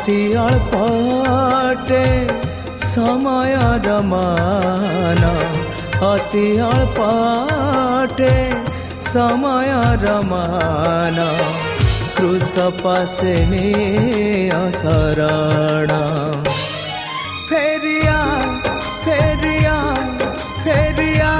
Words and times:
भक्ति 0.00 0.32
अळपाटे 0.40 2.04
समय 2.92 3.54
रमाना 3.84 5.32
अति 6.10 6.44
अळपाटे 6.68 8.32
समय 9.12 9.70
रमाना 10.04 11.28
क्रुस 12.16 12.54
पासे 12.80 13.36
शरण 14.78 15.92
फेरिया 17.50 18.18
फेरिया 19.04 19.76
फेरिया. 20.64 21.34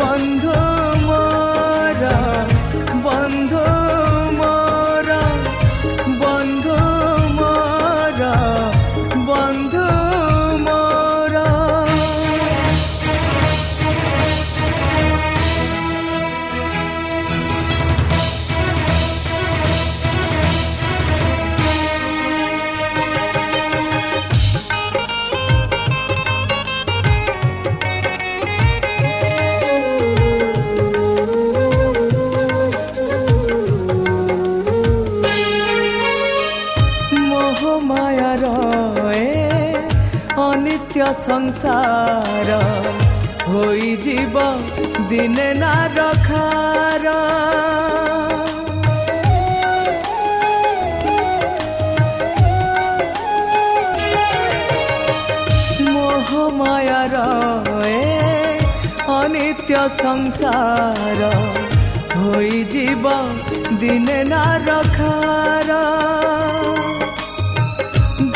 बंधु 0.00 0.58
मोरा, 1.06 2.18
बंधु 3.06 3.81
নিত্য 59.52 59.74
সংসার 60.02 61.20
হইযিব 62.20 63.04
দিনে 63.80 64.20
না 64.24 64.44
রখার। 64.68 65.68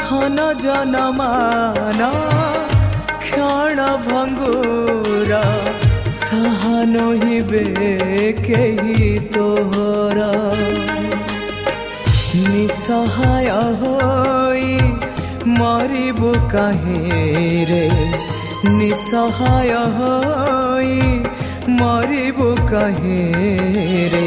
ধন 0.00 0.36
জনমান, 0.64 2.00
ক্ষণ 3.24 3.78
ভঙ্গুর, 4.06 5.30
সহন 6.24 6.94
হিবে 7.22 7.64
কেহি 8.46 9.02
তোহর। 9.34 10.18
নিঃসহায় 12.50 13.52
হই 13.80 14.66
মরিবু 15.58 16.30
কাহিরে 16.52 17.26
রে 17.70 17.86
ନିସହାୟ 18.74 19.72
ହୋଇ 19.96 20.94
ମରିବୁ 21.78 22.48
କାହିଁରେ 22.70 24.26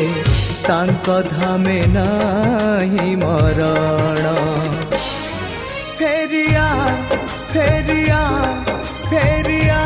ତାଙ୍କ 0.68 1.08
ଧାମେ 1.30 1.80
ନାହିଁ 1.96 3.10
ମରଣ 3.24 4.26
ଫେରିଆ 6.00 6.68
ଫେରିଆ 7.54 8.22
ଫେରିଆ 9.12 9.82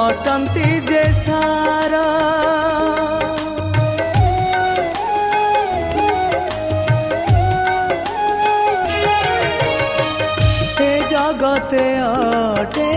ଅଟନ୍ତି 0.00 0.64
ଯେ 0.88 1.02
ସାରା 1.18 2.00
ଏ 10.78 10.90
ଜଗତେ 11.12 11.86
ଅଟେ 12.08 12.90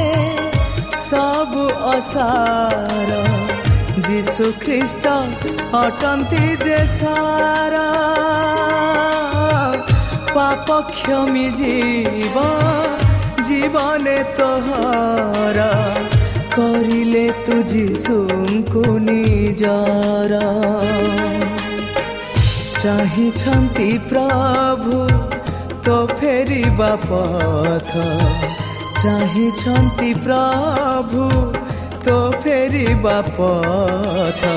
ସବୁ 1.05 1.63
ଅସାର 1.93 3.21
ଯୀଶୁ 4.09 4.51
ଖ୍ରୀଷ୍ଟ 4.65 5.15
ଅଟନ୍ତି 5.83 6.43
ଯେ 6.65 6.79
ସାରା 6.97 7.87
ପାପ 10.35 10.81
କ୍ଷମି 10.91 11.47
ଯିବ 11.59 12.47
ଜୀବନେ 13.49 14.17
ତୋହର 14.39 15.69
କରିଲେ 16.59 17.25
ତୁ 17.43 17.57
ଯୀଶୁଙ୍କୁ 17.71 18.81
ନିଜର 19.03 20.39
ଚାହିଁଛନ୍ତି 22.81 23.87
ପ୍ରଭୁ 24.09 24.99
ତ 25.85 25.95
ଫେରିବା 26.11 26.89
ପଥ 27.05 28.03
ଚାହିଁଛନ୍ତି 29.03 30.11
ପ୍ରଭୁ 30.25 31.29
ତ 32.05 32.17
ଫେରିବା 32.43 33.17
ପଥ 33.31 34.53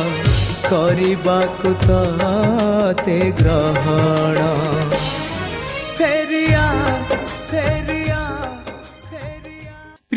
କରିବାକୁ 0.69 1.75
ତତେ 1.87 3.19
ଗ୍ରହଣ 3.41 4.39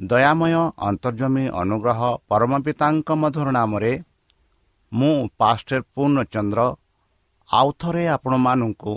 ଦୟାମୟ 0.00 0.54
ଅନ୍ତର୍ଜମୀ 0.80 1.44
ଅନୁଗ୍ରହ 1.62 2.00
ପରମ 2.28 2.52
ପିତାଙ୍କ 2.66 3.08
ମଧୁର 3.22 3.48
ନାମରେ 3.56 3.92
ମୁଁ 4.92 5.16
ପାଷ୍ଟର 5.38 5.80
ପୂର୍ଣ୍ଣଚନ୍ଦ୍ର 5.94 6.60
ଆଉ 7.50 7.68
ଥରେ 7.80 8.04
ଆପଣମାନଙ୍କୁ 8.16 8.92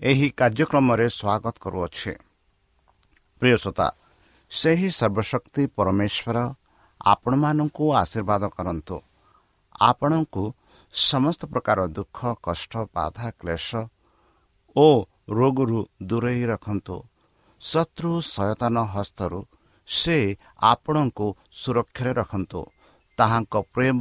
ଏହି 0.00 0.28
କାର୍ଯ୍ୟକ୍ରମରେ 0.38 1.06
ସ୍ୱାଗତ 1.18 1.54
କରୁଅଛି। 1.64 2.12
ପ୍ରିୟ 3.42 3.56
ଶ୍ରୋତା 3.62 3.88
ସେହି 4.50 4.88
ସର୍ବଶକ୍ତି 4.98 5.62
ପରମେଶ୍ୱର 5.76 6.36
ଆପଣମାନଙ୍କୁ 7.04 7.84
ଆଶୀର୍ବାଦ 8.02 8.42
କରନ୍ତୁ। 8.56 8.96
ଆପଣଙ୍କୁ 9.80 10.44
ସମସ୍ତ 10.92 11.40
ପ୍ରକାର 11.52 11.78
ଦୁଃଖ 11.96 12.18
କଷ୍ଟ 12.46 12.72
ବାଧା 12.94 13.28
କ୍ଲେଶ 13.40 13.68
ଓ 14.76 14.88
ରୋଗରୁ 15.38 15.80
ଦୂରେଇ 16.02 16.42
ରଖନ୍ତୁ। 16.52 16.96
ଶତ୍ରୁ 17.60 18.12
ସୟତାନ 18.34 18.76
ହସ୍ତରୁ 18.94 19.40
ସେ 19.92 20.18
ଆପଣଙ୍କୁ 20.72 21.26
ସୁରକ୍ଷାରେ 21.60 22.12
ରଖନ୍ତୁ। 22.20 22.60
ତାହାଙ୍କ 23.18 23.54
ପ୍ରେମ 23.74 24.00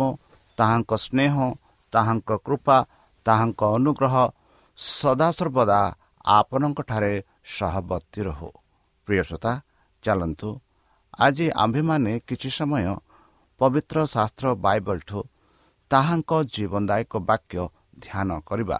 ତାହାଙ୍କ 0.58 0.92
ସ୍ନେହ 1.06 1.36
ତାହାଙ୍କ 1.94 2.30
କୃପା 2.46 2.78
ତାହାଙ୍କ 3.26 3.62
ଅନୁଗ୍ରହ 3.78 4.16
ସଦାସର୍ବଦା 4.78 5.82
ଆପଣଙ୍କଠାରେ 6.26 7.14
ସହବର୍ତ୍ତୀ 7.56 8.22
ରହୁ। 8.28 8.50
ପ୍ରିୟସତା 9.08 9.52
ଚାଲନ୍ତୁ। 10.04 10.50
ଆଜି 11.20 11.48
ଆମ୍ଭେମାନେ 11.64 12.14
କିଛି 12.28 12.50
ସମୟ 12.58 12.86
ପବିତ୍ର 13.62 13.98
ଶାସ୍ତ୍ର 14.14 14.46
ବାଇବଲଠୁ 14.66 15.20
ତାହାଙ୍କ 15.92 16.32
ଜୀବନଦାୟକ 16.54 17.14
ବାକ୍ୟ 17.30 17.64
ଧ୍ୟାନ 18.04 18.30
କରିବା। 18.50 18.80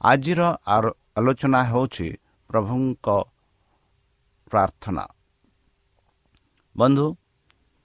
ଆଜିର 0.00 0.40
ଆଲୋଚନା 0.74 1.60
ହେଉଛି 1.70 2.08
ପ୍ରଭୁଙ୍କ 2.50 3.06
ପ୍ରାର୍ଥନା। 4.52 5.04
ବନ୍ଧୁ 6.76 7.06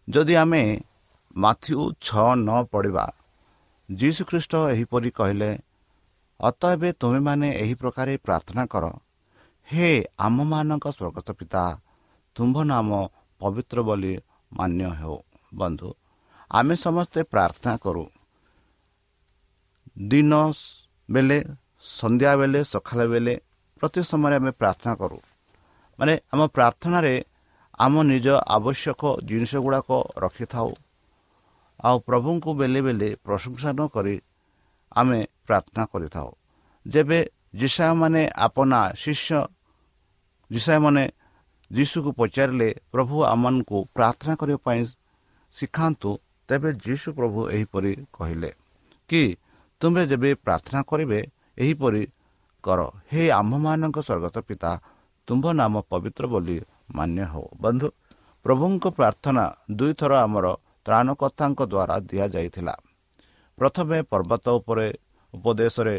ଯଦି 0.07 0.35
ଆମେ 0.35 0.63
ମାଥ୍ୟୁ 1.35 1.77
ଛଅ 2.01 2.27
ନ 2.37 2.49
ପଢ଼ିବା 2.71 3.05
ଯୀଶୁଖ୍ରୀଷ୍ଟ 3.89 4.53
ଏହିପରି 4.73 5.09
କହିଲେ 5.11 5.51
ଅତଏବେ 6.39 6.89
ତୁମେମାନେ 7.01 7.47
ଏହି 7.63 7.75
ପ୍ରକାର 7.81 8.07
ପ୍ରାର୍ଥନା 8.25 8.63
କର 8.73 8.85
ହେ 9.67 9.89
ଆମମାନଙ୍କ 10.17 10.85
ସ୍ୱର୍ଗତ 10.97 11.27
ପିତା 11.39 11.63
ତୁମ୍ଭ 12.35 12.57
ନାମ 12.63 12.89
ପବିତ୍ର 13.41 13.77
ବୋଲି 13.81 14.13
ମାନ୍ୟ 14.51 14.85
ହେଉ। 14.99 15.17
ବନ୍ଧୁ 15.53 15.89
ଆମେ 16.51 16.75
ସମସ୍ତେ 16.75 17.19
ପ୍ରାର୍ଥନା 17.23 17.73
କରୁ। 17.83 18.05
ଦିନ 20.09 20.33
ବେଳେ 21.09 21.37
ସନ୍ଧ୍ୟାବେଳେ 21.97 22.59
ସକାଳ 22.63 22.99
ବେଳେ 23.13 23.33
ପ୍ରତି 23.81 24.01
ସମୟରେ 24.01 24.35
ଆମେ 24.35 24.51
ପ୍ରାର୍ଥନା 24.51 24.93
କରୁ। 25.01 25.17
ମାନେ 25.99 26.13
ଆମ 26.33 26.41
ପ୍ରାର୍ଥନାରେ 26.55 27.13
ଆମ 27.79 27.93
ନିଜ 28.11 28.27
ଆବଶ୍ୟକ 28.57 29.01
ଜିନିଷ 29.29 29.53
ଗୁଡ଼ାକ 29.65 29.89
ରଖିଥାଉ। 30.23 30.69
ଆଉ 31.79 31.95
ପ୍ରଭୁଙ୍କୁ 32.07 32.49
ବେଳେ 32.59 32.79
ବେଳେ 32.85 33.09
ପ୍ରଶଂସା 33.25 33.69
ନ 33.77 33.81
କରି 33.95 34.15
ଆମେ 34.91 35.19
ପ୍ରାର୍ଥନା 35.47 35.83
କରିଥାଉ। 35.91 36.29
ଯେବେ 36.85 37.19
ଯିଶାମାନେ 37.61 38.21
ଆପନା 38.45 38.79
ଶିଷ୍ୟ 39.03 39.39
ଯିଶାମାନେ 40.51 41.03
ଯୀଶୁକୁ 41.71 42.09
ପଚାରିଲେ 42.19 42.69
ପ୍ରଭୁ 42.93 43.15
ଆମମାନଙ୍କୁ 43.33 43.77
ପ୍ରାର୍ଥନା 43.95 44.33
କରିବା 44.39 44.59
ପାଇଁ 44.67 44.81
ଶିଖାନ୍ତୁ 45.55 46.09
ତେବେ 46.49 46.69
ଯୀଶୁ 46.85 47.07
ପ୍ରଭୁ 47.17 47.39
ଏହିପରି 47.55 47.91
କହିଲେ 48.15 48.51
କି 49.09 49.21
ତୁମେ 49.81 50.01
ଯେବେ 50.11 50.29
ପ୍ରାର୍ଥନା 50.45 50.79
କରିବେ 50.89 51.19
ଏହିପରି 51.57 52.03
କର। 52.63 52.79
ହେ 53.11 53.23
ଆମ୍ଭମାନଙ୍କ 53.39 53.97
ସ୍ୱର୍ଗତ 54.07 54.35
ପିତା 54.47 54.71
ତୁମ୍ଭ 55.27 55.45
ନାମ 55.59 55.73
ପବିତ୍ର 55.91 56.23
ବୋଲି 56.33 56.57
ମାନ୍ୟ 56.95 57.21
ହେଉ। 57.31 57.47
ବନ୍ଧୁ 57.61 57.87
ପ୍ରଭୁଙ୍କ 58.45 58.83
ପ୍ରାର୍ଥନା 58.97 59.45
ଦୁଇଥର 59.77 60.11
ଆମର 60.25 60.47
ତ୍ରାଣକର୍ତ୍ତାଙ୍କ 60.85 61.59
ଦ୍ୱାରା 61.71 61.95
ଦିଆଯାଇଥିଲା। 62.09 62.75
ପ୍ରଥମେ 63.57 63.97
ପର୍ବତ 64.11 64.45
ଉପରେ 64.59 64.87
ଉପଦେଶରେ 65.33 65.95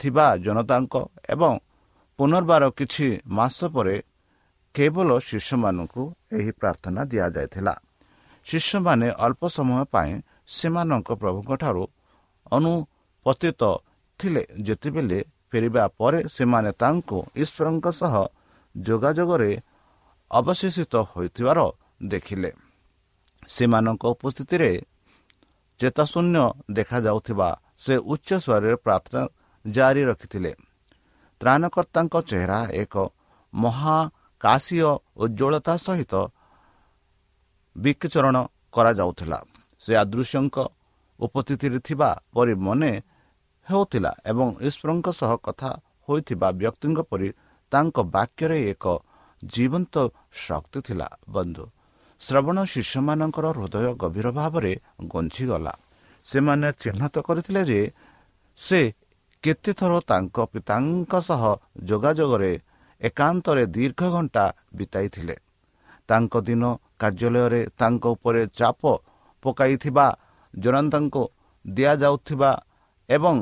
ଥିବା 0.00 0.26
ଜନତାଙ୍କ 0.44 0.94
ଏବଂ 1.34 1.54
ପୁନର୍ବାର 2.18 2.62
କିଛି 2.78 3.06
ମାସ 3.38 3.58
ପରେ 3.74 3.96
କେବଳ 4.74 5.08
ଶିଷ୍ୟମାନଙ୍କୁ 5.28 6.02
ଏହି 6.32 6.50
ପ୍ରାର୍ଥନା 6.60 7.00
ଦିଆଯାଇଥିଲା। 7.04 7.74
ଶିଷ୍ୟମାନେ 8.46 9.08
ଅଳ୍ପ 9.24 9.42
ସମୟ 9.48 9.84
ପାଇଁ 9.94 10.12
ସେମାନଙ୍କ 10.48 11.08
ପ୍ରଭୁଙ୍କଠାରୁ 11.22 11.84
ଅନୁପସ୍ଥିତ 12.52 13.62
ଥିଲେ। 14.20 14.42
ଯେତେବେଳେ 14.66 15.18
ଫେରିବା 15.50 15.84
ପରେ 15.98 16.18
ସେମାନେ 16.28 16.70
ତାଙ୍କୁ 16.82 17.18
ଈଶ୍ୱରଙ୍କ 17.36 17.86
ସହ 18.00 18.14
ଯୋଗାଯୋଗରେ 18.74 19.50
ଅବଶେଷିତ 20.32 20.94
ହୋଇଥିବାର 21.12 21.58
ଦେଖିଲେ। 22.02 22.50
ସେମାନଙ୍କ 23.48 24.02
ଉପସ୍ଥିତିରେ 24.14 24.70
ଚେତାଶୂନ୍ୟ 25.80 26.42
ଦେଖାଯାଉଥିବା 26.70 27.48
ସେ 27.84 27.94
ଉଚ୍ଚ 28.12 28.28
ସ୍ୱରରେ 28.44 28.72
ପ୍ରାର୍ଥନା 28.84 29.22
ଜାରି 29.64 30.02
ରଖିଥିଲେ। 30.10 30.52
ତ୍ରାଣକର୍ତ୍ତାଙ୍କ 31.40 32.14
ଚେହେରା 32.30 32.60
ଏକ 32.82 32.94
ମହାକାଶୀୟ 33.54 34.90
ଉଜ୍ଜଳତା 35.24 35.74
ସହିତ 35.76 36.14
ବିକଚରଣ 37.76 38.36
କରାଯାଉଥିଲା। 38.74 39.38
ସେ 39.82 39.92
ଆଦୃଶ୍ୟଙ୍କ 39.96 40.56
ଉପସ୍ଥିତିରେ 41.20 41.78
ଥିବା 41.78 42.10
ପରି 42.34 42.54
ମନେ 42.66 42.92
ହେଉଥିଲା 43.66 44.12
ଏବଂ 44.24 44.46
ଈଶ୍ୱରଙ୍କ 44.68 45.08
ସହ 45.20 45.32
କଥା 45.46 45.70
ହୋଇଥିବା 46.08 46.48
ବ୍ୟକ୍ତିଙ୍କ 46.60 47.00
ପରି 47.10 47.28
ତାଙ୍କ 47.72 47.96
ବାକ୍ୟରେ 48.14 48.58
ଏକ 48.72 48.84
ଜୀବନ୍ତ 49.42 49.94
ଶକ୍ତି 50.46 50.80
ଥିଲା 50.80 51.08
ବନ୍ଧୁ 51.28 51.64
ଶ୍ରବଣ 52.20 52.58
ଶିଷ୍ୟମାନଙ୍କର 52.64 53.46
ହୃଦୟ 53.56 53.88
ଗଭୀର 54.02 54.26
ଭାବରେ 54.32 54.72
ଗଞ୍ଚିଗଲା 55.12 55.72
ସେମାନେ 56.26 56.68
ଚିହ୍ନଟ 56.82 57.14
କରିଥିଲେ 57.18 57.62
ଯେ 57.64 57.80
ସେ 58.58 58.80
କେତେଥର 59.42 59.92
ତାଙ୍କ 60.10 60.36
ପିତାଙ୍କ 60.52 61.12
ସହ 61.20 61.42
ଯୋଗାଯୋଗରେ 61.84 62.52
ଏକାନ୍ତରେ 63.00 63.62
ଦୀର୍ଘ 63.66 64.00
ଘଣ୍ଟା 64.14 64.44
ବିତାଇଥିଲେ। 64.74 65.36
ତାଙ୍କ 66.08 66.34
ଦିନ 66.46 66.62
କାର୍ଯ୍ୟାଳୟରେ 67.00 67.60
ତାଙ୍କ 67.78 68.04
ଉପରେ 68.06 68.42
ଚାପ 68.58 68.82
ପକାଇଥିବା 69.44 70.06
ଜନତାଙ୍କୁ 70.54 71.22
ଦିଆଯାଉଥିବା 71.64 72.50
ଏବଂ 73.08 73.36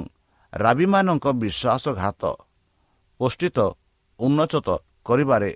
ରାବିମାନଙ୍କ 0.52 1.26
ବିଶ୍ୱାସଘାତ 1.42 2.22
ପୋଷ୍ଟିତ 3.20 3.58
ଉନ୍ନଚତ 4.18 4.68
କରିବାରେ 5.06 5.50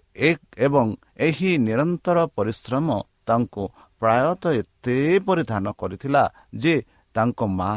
ଏବଂ 0.67 0.87
ଏହି 1.27 1.51
ନିରନ୍ତର 1.67 2.19
ପରିଶ୍ରମ 2.37 2.87
ତାଙ୍କୁ 3.29 3.63
ପ୍ରାୟତଃ 4.01 4.53
ଏତେ 4.61 4.97
ପରିଧାନ 5.27 5.65
କରିଥିଲା 5.81 6.23
ଯେ 6.63 6.75
ତାଙ୍କ 7.15 7.41
ମା 7.59 7.73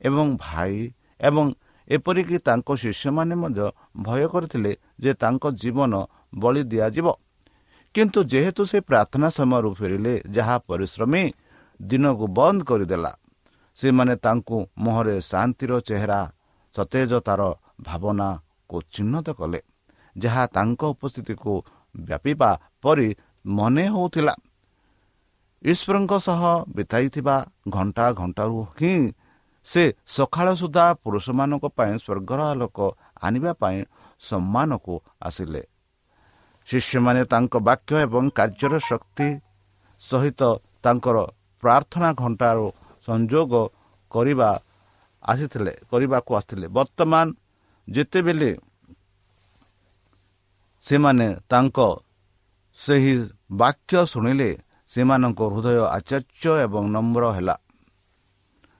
ଏବଂ 0.00 0.26
ଭାଇ 0.44 0.76
ଏବଂ 1.28 1.46
ଏପରିକି 1.88 2.36
ତାଙ୍କ 2.48 2.68
ଶିଷ୍ୟମାନେ 2.82 3.34
ମଧ୍ୟ 3.42 3.66
ଭୟ 4.06 4.22
କରିଥିଲେ 4.34 4.72
ଯେ 5.02 5.12
ତାଙ୍କ 5.22 5.44
ଜୀବନ 5.60 5.92
ବଳି 6.42 6.62
ଦିଆଯିବ। 6.72 7.06
କିନ୍ତୁ 7.94 8.18
ଯେହେତୁ 8.32 8.62
ସେ 8.70 8.78
ପ୍ରାର୍ଥନା 8.88 9.28
ସମୟରୁ 9.38 9.70
ଫେରିଲେ 9.78 10.14
ଯାହା 10.36 10.56
ପରିଶ୍ରମୀ 10.68 11.24
ଦିନକୁ 11.80 12.26
ବନ୍ଦ 12.38 12.60
କରିଦେଲା। 12.68 13.12
ସେମାନେ 13.78 14.14
ତାଙ୍କୁ 14.24 14.56
ମୁହଁରେ 14.84 15.16
ଶାନ୍ତିର 15.30 15.72
ଚେହେରା 15.88 16.20
ସତେଜତାର 16.74 17.40
ଭାବନାକୁ 17.86 18.76
ଚିହ୍ନଟ 18.94 19.26
କଲେ। 19.40 19.60
ଯାହା 20.16 20.44
ତାଙ୍କ 20.46 20.80
ଉପସ୍ଥିତିକୁ 20.94 21.52
ବ୍ୟାପିବା 21.94 22.50
ପରି 22.82 23.08
ମନେ 23.46 23.84
ହେଉଥିଲା। 23.94 24.34
ଈଶ୍ୱରଙ୍କ 25.62 26.12
ସହ 26.26 26.42
ବିତାଇଥିବା 26.76 27.36
ଘଣ୍ଟା 27.68 28.06
ଘଣ୍ଟାରୁ 28.12 28.58
ହିଁ 28.78 28.94
ସେ 29.66 29.82
ସକାଳ 30.06 30.46
ସୁଦ୍ଧା 30.60 30.86
ପୁରୁଷମାନଙ୍କ 31.04 31.64
ପାଇଁ 31.76 31.94
ସ୍ୱର୍ଗର 31.98 32.40
ଆଲୋକ 32.52 32.78
ଆଣିବା 33.22 33.52
ପାଇଁ 33.62 33.78
ସମ୍ମାନକୁ 34.20 34.94
ଆସିଲେ। 35.22 35.62
ଶିଷ୍ୟମାନେ 36.68 37.22
ତାଙ୍କ 37.32 37.54
ବାକ୍ୟ 37.68 37.92
ଏବଂ 38.06 38.24
କାର୍ଯ୍ୟର 38.38 38.74
ଶକ୍ତି 38.90 39.28
ସହିତ 40.02 40.40
ତାଙ୍କର 40.82 41.16
ପ୍ରାର୍ଥନା 41.62 42.10
ଘଣ୍ଟାରୁ 42.22 42.66
ସଂଯୋଗ 43.08 43.52
କରିବା 44.10 44.50
ଆସିଥିଲେ 45.22 45.72
କରିବାକୁ 45.90 46.30
ଆସିଥିଲେ। 46.38 46.66
ବର୍ତ୍ତମାନ 46.76 47.26
ଯେତେବେଳେ 47.88 48.50
ସେମାନେ 50.84 51.26
ତାଙ୍କ 51.48 51.78
ସେହି 52.78 53.14
ବାକ୍ୟ 53.52 53.94
ଶୁଣିଲେ 54.06 54.50
ସେମାନଙ୍କ 54.90 55.40
ହୃଦୟ 55.52 55.78
ଆଚାର୍ଯ୍ୟ 55.88 56.52
ଏବଂ 56.66 56.82
ନମ୍ର 56.90 57.24
ହେଲା। 57.36 57.56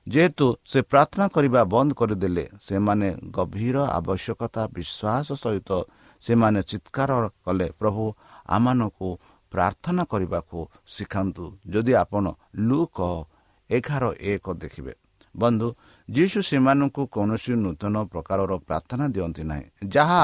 ଯେହେତୁ 0.07 0.47
ସେ 0.67 0.79
ପ୍ରାର୍ଥନା 0.83 1.27
କରିବା 1.29 1.61
ବନ୍ଦ 1.65 1.91
କରିଦେଲେ 1.95 2.45
ସେମାନେ 2.69 3.09
ଗଭୀର 3.37 3.77
ଆବଶ୍ୟକତା 3.99 4.63
ବିଶ୍ୱାସ 4.77 5.29
ସହିତ 5.43 5.71
ସେମାନେ 6.23 6.61
ଚିତ୍କାର 6.63 7.11
କଲେ 7.45 7.67
ପ୍ରଭୁ 7.81 8.05
ଆମମାନଙ୍କୁ 8.49 9.09
ପ୍ରାର୍ଥନା 9.53 10.03
କରିବାକୁ 10.05 10.59
ଶିଖାନ୍ତୁ। 10.87 11.45
ଯଦି 11.67 11.93
ଆପଣ 11.95 12.25
ଲୁକ 12.69 12.99
ଏଗାର 13.71 14.05
ଏକ 14.33 14.47
ଦେଖିବେ। 14.55 14.95
ବନ୍ଧୁ 15.35 15.69
ଯୀଶୁ 16.09 16.39
ସେମାନଙ୍କୁ 16.43 17.03
କୌଣସି 17.07 17.53
ନୂତନ 17.55 17.95
ପ୍ରକାରର 18.13 18.53
ପ୍ରାର୍ଥନା 18.67 19.05
ଦିଅନ୍ତି 19.15 19.43
ନାହିଁ। 19.51 19.67
ଯାହା 19.89 20.23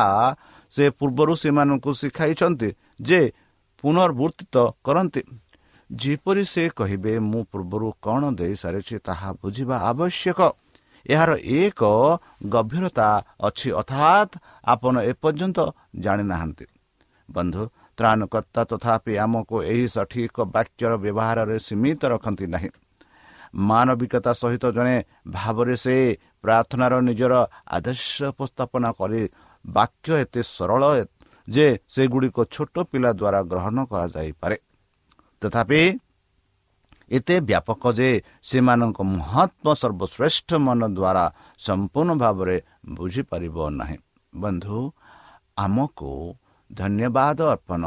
ସେ 0.73 0.85
ପୂର୍ବରୁ 0.91 1.33
ସେମାନଙ୍କୁ 1.37 1.91
ଶିଖାଇଛନ୍ତି 1.93 2.69
ଯେ 3.01 3.21
ପୁନର୍ବୃତ୍ତିତ 3.85 4.57
କରନ୍ତି। 4.85 5.23
ଯେପରି 5.91 6.45
ସେ 6.45 6.63
କହିବେ 6.69 7.13
ମୁଁ 7.31 7.43
ପୂର୍ବରୁ 7.53 7.89
କ'ଣ 8.03 8.23
ଦେଇସାରିଛି 8.35 8.97
ତାହା 8.99 9.29
ବୁଝିବା 9.43 9.77
ଆବଶ୍ୟକ। 9.91 10.41
ଏହାର 11.07 11.31
ଏକ 11.57 11.81
ଗଭୀରତା 12.49 13.09
ଅଛି 13.41 13.69
ଅର୍ଥାତ୍ 13.73 14.33
ଆପଣ 14.65 14.95
ଏପର୍ଯ୍ୟନ୍ତ 15.03 15.59
ଜାଣିନାହାନ୍ତି। 15.97 16.67
ବନ୍ଧୁ 17.29 17.63
ତ୍ରାଣକର୍ତ୍ତା 17.99 18.63
ତଥାପି 18.71 19.13
ଆମକୁ 19.17 19.57
ଏହି 19.63 19.87
ସଠିକ 19.89 20.37
ବାକ୍ୟର 20.55 20.93
ବ୍ୟବହାରରେ 20.97 21.57
ସୀମିତ 21.59 22.01
ରଖନ୍ତି 22.05 22.47
ନାହିଁ। 22.47 22.71
ମାନବିକତା 23.55 24.33
ସହିତ 24.33 24.65
ଜଣେ 24.77 24.97
ଭାବରେ 25.29 25.77
ସେ 25.77 25.97
ପ୍ରାର୍ଥନାର 26.43 26.95
ନିଜର 27.01 27.35
ଆଦର୍ଶ 27.71 28.15
ଉପସ୍ଥାପନା 28.33 28.89
କରି 28.93 29.23
ବାକ୍ୟ 29.67 30.09
ଏତେ 30.23 30.41
ସରଳ 30.57 30.83
ଯେ 31.49 31.67
ସେଗୁଡ଼ିକ 31.89 32.39
ଛୋଟ 32.55 32.75
ପିଲା 32.91 33.11
ଦ୍ୱାରା 33.13 33.41
ଗ୍ରହଣ 33.43 33.77
କରାଯାଇପାରେ। 33.91 34.57
ତଥାପି 35.43 35.81
ଏତେ 37.11 37.37
ବ୍ୟାପକ 37.41 37.83
ଯେ 37.99 38.11
ସେମାନଙ୍କ 38.43 38.99
ମହାତ୍ମ 39.17 39.67
ସର୍ବଶ୍ରେଷ୍ଠ 39.83 40.51
ମନ 40.67 40.81
ଦ୍ୱାରା 40.91 41.25
ସମ୍ପୂର୍ଣ୍ଣ 41.59 42.11
ଭାବରେ 42.23 42.57
ବୁଝିପାରିବ 42.95 43.57
ନାହିଁ। 43.71 43.99
ବନ୍ଧୁ 44.35 44.79
ଆମକୁ 45.57 46.13
ଧନ୍ୟବାଦ 46.71 47.39
ଅର୍ପଣ 47.55 47.83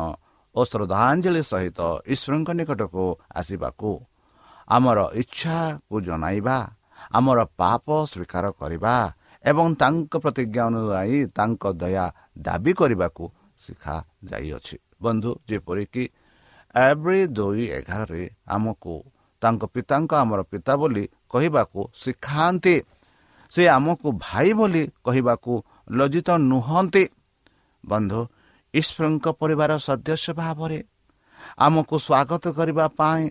ଓ 0.55 0.61
ଶ୍ରଦ୍ଧାଞ୍ଜଳି 0.65 1.41
ସହିତ 1.51 1.79
ଈଶ୍ୱରଙ୍କ 2.13 2.49
ନିକଟକୁ 2.59 3.05
ଆସିବାକୁ 3.35 3.91
ଆମର 4.67 4.99
ଇଚ୍ଛାକୁ 5.21 5.95
ଜଣାଇବା 6.07 6.57
ଆମର 7.13 7.39
ପାପ 7.59 7.85
ସ୍ୱୀକାର 8.11 8.45
କରିବା 8.61 8.95
ଏବଂ 9.45 9.67
ତାଙ୍କ 9.81 10.13
ପ୍ରତିଜ୍ଞା 10.23 10.63
ଅନୁଯାୟୀ 10.69 11.19
ତାଙ୍କ 11.37 11.63
ଦୟା 11.81 12.05
ଦାବି 12.37 12.71
କରିବାକୁ 12.79 13.23
ଶିଖାଯାଇଅଛି। 13.59 14.75
ବନ୍ଧୁ 15.03 15.31
ଯେପରିକି 15.49 16.03
ଏଭ୍ରି 16.75 17.19
ଦୁଇ 17.37 17.65
ଏଗାରରେ 17.79 18.23
ଆମକୁ 18.47 18.93
ତାଙ୍କ 19.41 19.63
ପିତାଙ୍କ 19.73 20.11
ଆମର 20.23 20.39
ପିତା 20.51 20.73
ବୋଲି 20.81 21.03
କହିବାକୁ 21.31 21.79
ଶିଖାନ୍ତି 21.95 22.75
ସେ 23.51 23.63
ଆମକୁ 23.67 24.07
ଭାଇ 24.25 24.49
ବୋଲି 24.59 24.83
କହିବାକୁ 25.05 25.53
ଲଜ୍ଜିତ 25.89 26.29
ନୁହନ୍ତି। 26.51 27.03
ବନ୍ଧୁ 27.83 28.19
ଈଶ୍ୱରଙ୍କ 28.73 29.25
ପରିବାର 29.41 29.71
ସଦସ୍ୟ 29.87 30.31
ଭାବରେ 30.41 30.79
ଆମକୁ 31.57 31.95
ସ୍ୱାଗତ 32.05 32.43
କରିବା 32.57 32.85
ପାଇଁ 32.99 33.23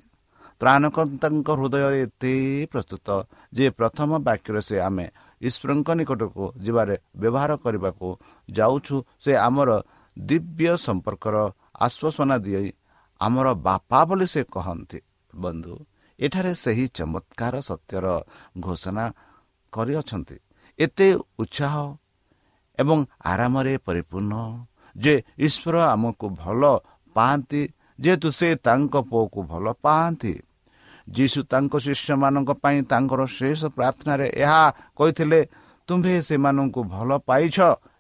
ପ୍ରାଣକର୍ତ୍ତାଙ୍କ 0.61 1.49
ହୃଦୟରେ 1.59 1.99
ଏତେ 2.03 2.35
ପ୍ରସ୍ତୁତ 2.73 3.09
ଯେ 3.53 3.67
ପ୍ରଥମ 3.79 4.11
ବାକ୍ୟରେ 4.27 4.61
ସେ 4.69 4.77
ଆମେ 4.81 5.07
ଈଶ୍ୱରଙ୍କ 5.43 5.89
ନିକଟକୁ 5.99 6.45
ଯିବାରେ 6.65 6.97
ବ୍ୟବହାର 7.21 7.51
କରିବାକୁ 7.65 8.09
ଯାଉଛୁ 8.49 8.97
ସେ 9.25 9.33
ଆମର 9.49 9.71
ଦିବ୍ୟ 10.17 10.73
ସମ୍ପର୍କର 10.87 11.37
ଆଶ୍ୱାସନା 11.87 12.37
ଦେଇ 12.39 12.71
ଆମର 13.21 13.47
ବାପା 13.67 14.01
ବୋଲି 14.09 14.27
ସେ 14.27 14.43
କହନ୍ତି। 14.55 14.99
ବନ୍ଧୁ 15.35 15.75
ଏଠାରେ 16.19 16.53
ସେହି 16.55 16.85
ଚମତ୍କାର 16.99 17.55
ସତ୍ୟର 17.61 18.07
ଘୋଷଣା 18.59 19.05
କରିଅଛନ୍ତି। 19.73 20.37
ଏତେ 20.79 21.09
ଉତ୍ସାହ 21.43 21.75
ଏବଂ 22.79 22.99
ଆରାମରେ 23.25 23.75
ପରିପୂର୍ଣ୍ଣ 23.87 24.35
ଯେ 24.97 25.15
ଈଶ୍ୱର 25.39 25.77
ଆମକୁ 25.95 26.27
ଭଲ 26.43 26.63
ପାଆନ୍ତି 27.17 27.63
ଯେହେତୁ 28.01 28.29
ସେ 28.31 28.49
ତାଙ୍କ 28.67 28.95
ପୁଅକୁ 29.11 29.41
ଭଲ 29.43 29.67
ପାଆନ୍ତି। 29.85 30.35
ଯୀଶୁ 31.17 31.41
ତାଙ୍କ 31.53 31.73
ଶିଷ୍ୟମାନଙ୍କ 31.85 32.51
ପାଇଁ 32.63 32.79
ତାଙ୍କର 32.91 33.21
ଶେଷ 33.39 33.61
ପ୍ରାର୍ଥନାରେ 33.77 34.27
ଏହା 34.43 34.63
କହିଥିଲେ 34.99 35.41
ତୁମ୍ଭେ 35.89 36.15
ସେମାନଙ୍କୁ 36.29 36.81
ଭଲ 36.95 37.11
ପାଇଛ 37.29 37.57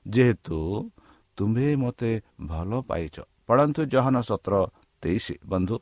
ଯେହେତୁ 0.07 0.59
ତୁମ୍ଭେ 1.37 1.69
ମୋତେ 1.83 2.13
ଭଲ 2.51 2.71
ପାଇଛ। 2.89 3.17
ପଢ଼ନ୍ତୁ 3.47 3.81
ଜହନ 3.93 4.17
ସତର 4.29 4.55
ତେଇଶ 5.03 5.27
ବନ୍ଧୁ। 5.51 5.77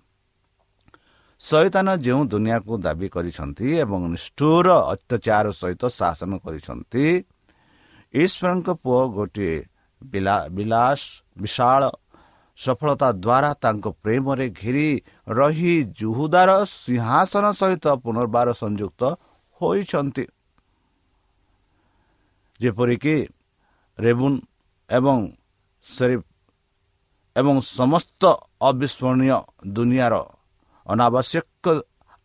ଶୈତାନ 1.41 1.89
ଯେଉଁ 2.01 2.23
ଦୁନିଆକୁ 2.33 2.73
ଦାବି 2.85 3.09
କରିଛନ୍ତି 3.15 3.67
ଏବଂ 3.85 4.01
ନିଷ୍ଠୁର 4.15 4.69
ଅତ୍ୟାଚାର 4.93 5.47
ସହିତ 5.53 5.83
ଶାସନ 5.99 6.31
କରିଛନ୍ତି 6.45 7.05
ଈଶ୍ୱରଙ୍କ 8.15 8.69
ପୁଅ 8.83 9.01
ଗୋଟିଏ 9.17 9.57
ବିଳାସ 10.57 11.01
ବିଶାଳ 11.37 11.83
ସଫଳତା 12.59 13.09
ଦ୍ୱାରା 13.25 13.51
ତାଙ୍କ 13.63 13.85
ପ୍ରେମରେ 14.03 14.47
ଘେରି 14.61 14.89
ରହି 15.39 15.75
ଜୁହୁଦାର 16.01 16.51
ସିଂହାସନ 16.77 17.45
ସହିତ 17.61 17.87
ପୁନର୍ବାର 18.05 18.49
ସଂଯୁକ୍ତ 18.63 19.03
ହୋଇଛନ୍ତି। 19.61 20.25
ଯେପରିକି 22.61 23.17
ରେବୁନ୍ 23.99 24.37
ଏବଂ 24.91 25.19
ସେରିଫ 25.87 26.23
ଏବଂ 27.37 27.57
ସମସ୍ତ 27.79 28.23
ଅବିସ୍ମରଣୀୟ 28.69 29.39
ଦୁନିଆର 29.77 30.15
ଅନାବଶ୍ୟକ 30.87 31.65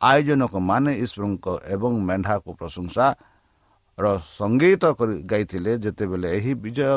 ଆୟୋଜନକ 0.01 0.53
ମାନେ 0.69 0.91
ଈଶ୍ୱରଙ୍କ 1.03 1.45
ଏବଂ 1.75 1.91
ମେଣ୍ଢାକୁ 2.07 2.50
ପ୍ରଶଂସାର 2.59 4.05
ସଙ୍ଗୀତ 4.38 4.83
କରି 4.97 5.15
ଗାଇଥିଲେ 5.31 5.71
ଯେତେବେଳେ 5.83 6.27
ଏହି 6.38 6.51
ବିଜୟ 6.63 6.91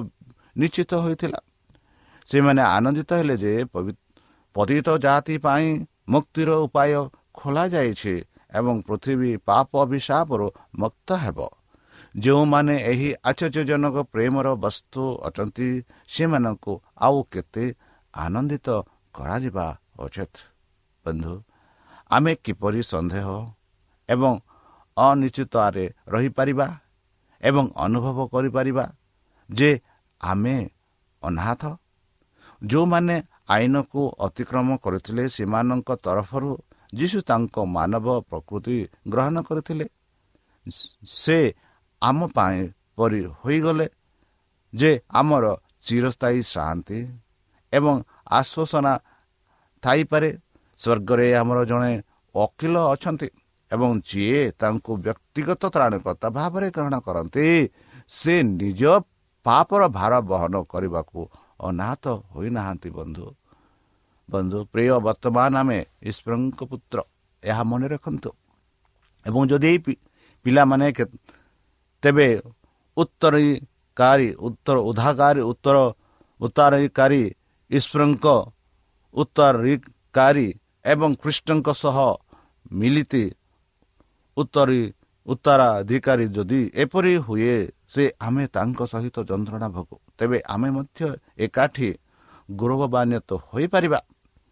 ନିଶ୍ଚିତ 0.56 0.92
ହୋଇଥିଲା। 1.04 1.38
ସେମାନେ 2.28 2.62
ଆନନ୍ଦିତ 2.76 3.10
ହେଲେ 3.20 3.36
ଯେ 3.42 3.52
ପତିତ 4.56 4.88
ଜାତି 5.04 5.34
ପାଇଁ 5.44 5.66
ମୁକ୍ତିର 6.12 6.50
ଉପାୟ 6.64 6.92
ଖୋଲାଯାଇଛି 7.34 8.14
ଏବଂ 8.58 8.74
ପୃଥିବୀ 8.86 9.30
ପାପ 9.48 9.70
ଅଭିଶାପରୁ 9.84 10.46
ମୁକ୍ତ 10.80 11.08
ହେବ। 11.24 11.38
ଯେଉଁମାନେ 12.14 12.74
ଏହି 12.90 13.08
ଆଶ୍ଚର୍ଯ୍ୟଜନକ 13.28 13.96
ପ୍ରେମର 14.12 14.46
ବସ୍ତୁ 14.64 15.02
ଅଛନ୍ତି 15.26 15.68
ସେମାନଙ୍କୁ 16.08 16.72
ଆଉ 17.06 17.18
କେତେ 17.32 17.64
ଆନନ୍ଦିତ 18.14 18.68
କରାଯିବା 19.14 19.66
ଉଚିତ। 20.04 20.34
ବନ୍ଧୁ 21.04 21.34
ଆମେ 22.10 22.32
କିପରି 22.44 22.80
ସନ୍ଦେହ 22.92 23.26
ଏବଂ 24.08 24.32
ଅନିଶ୍ଚିତରେ 24.96 25.84
ରହିପାରିବା 26.08 26.66
ଏବଂ 27.42 27.64
ଅନୁଭବ 27.84 28.18
କରିପାରିବା 28.34 28.84
ଯେ 29.50 29.70
ଆମେ 30.20 30.56
ଅନାଥ? 31.22 31.62
ଯେଉଁମାନେ 32.62 33.16
ଆଇନକୁ 33.54 34.02
ଅତିକ୍ରମ 34.26 34.68
କରିଥିଲେ 34.84 35.24
ସେମାନଙ୍କ 35.36 35.88
ତରଫରୁ 36.04 36.50
ଯୀଶୁ 36.92 37.18
ତାଙ୍କ 37.30 37.54
ମାନବ 37.76 38.06
ପ୍ରକୃତି 38.30 38.76
ଗ୍ରହଣ 39.12 39.36
କରିଥିଲେ। 39.48 39.86
ସେ 41.20 41.38
ଆମ 42.02 42.18
ପାଇଁ 42.36 42.58
ପରି 42.96 43.20
ହୋଇଗଲେ 43.40 43.86
ଯେ 44.72 44.90
ଆମର 45.20 45.44
ଚିରସ୍ଥାୟୀ 45.86 46.40
ଶାନ୍ତି 46.52 46.98
ଏବଂ 47.72 47.94
ଆଶ୍ୱାସନା 48.38 48.92
ଥାଇପାରେ। 49.82 50.30
ସ୍ୱର୍ଗରେ 50.78 51.26
ଆମର 51.40 51.58
ଜଣେ 51.70 51.92
ଓକିଲ 52.34 52.76
ଅଛନ୍ତି 52.94 53.28
ଏବଂ 53.70 53.90
ଯିଏ 54.08 54.40
ତାଙ୍କୁ 54.60 54.92
ବ୍ୟକ୍ତିଗତ 55.04 55.62
ତ୍ରାଣକର୍ତ୍ତା 55.74 56.28
ଭାବରେ 56.38 56.68
ଗ୍ରହଣ 56.76 56.94
କରନ୍ତି 57.06 57.46
ସେ 58.10 58.34
ନିଜ 58.60 58.82
ପାପର 59.46 59.82
ଭାର 59.98 60.12
ବହନ 60.30 60.54
କରିବାକୁ 60.72 61.20
ଅନାଥ 61.60 62.04
ହୋଇନାହାନ୍ତି 62.32 62.90
ବନ୍ଧୁ 62.90 63.26
ବନ୍ଧୁ 64.28 64.58
ପ୍ରିୟ 64.72 64.90
ବର୍ତ୍ତମାନ 65.00 65.52
ଆମେ 65.60 65.78
ଈଶ୍ୱରଙ୍କ 66.02 66.60
ପୁତ୍ର 66.70 66.98
ଏହା 67.42 67.62
ମନେ 67.70 67.86
ରଖନ୍ତୁ 67.92 68.30
ଏବଂ 69.26 69.40
ଯଦି 69.50 69.72
ପିଲାମାନେ 70.46 70.88
ତେବେ 72.02 72.28
ଉତ୍ତରୀକାରୀ 72.96 74.28
ଉତ୍ତର 74.46 74.76
ଉଦ୍ଧାକାରୀ 74.88 75.40
ଉତ୍ତର 75.50 75.76
ଉତ୍ତରାଧିକାରୀ 76.40 77.22
ଈଶ୍ୱରଙ୍କ 77.70 78.26
ଉତ୍ତରୀକାରୀ 79.14 80.46
ଏବଂ 80.84 81.10
ଖ୍ରୀଷ୍ଟଙ୍କ 81.22 81.68
ସହ 81.74 81.98
ମିଳିତି 82.74 83.24
ଉତ୍ତରୀ 84.36 84.80
ଉତ୍ତରାଧିକାରୀ 85.26 86.26
ଯଦି 86.36 86.60
ଏପରି 86.74 87.14
ହୁଏ 87.26 87.54
ସେ 87.92 88.04
ଆମେ 88.26 88.44
ତାଙ୍କ 88.56 88.80
ସହିତ 88.92 89.16
ଯନ୍ତ୍ରଣା 89.30 89.68
ଭୋଗୁ। 89.76 89.96
ତେବେ 90.18 90.38
ଆମେ 90.54 90.68
ମଧ୍ୟ 90.76 91.00
ଏକାଠି 91.44 91.88
ଗୌରବାନ୍ୱିତ 92.60 93.30
ହୋଇପାରିବା। 93.48 94.00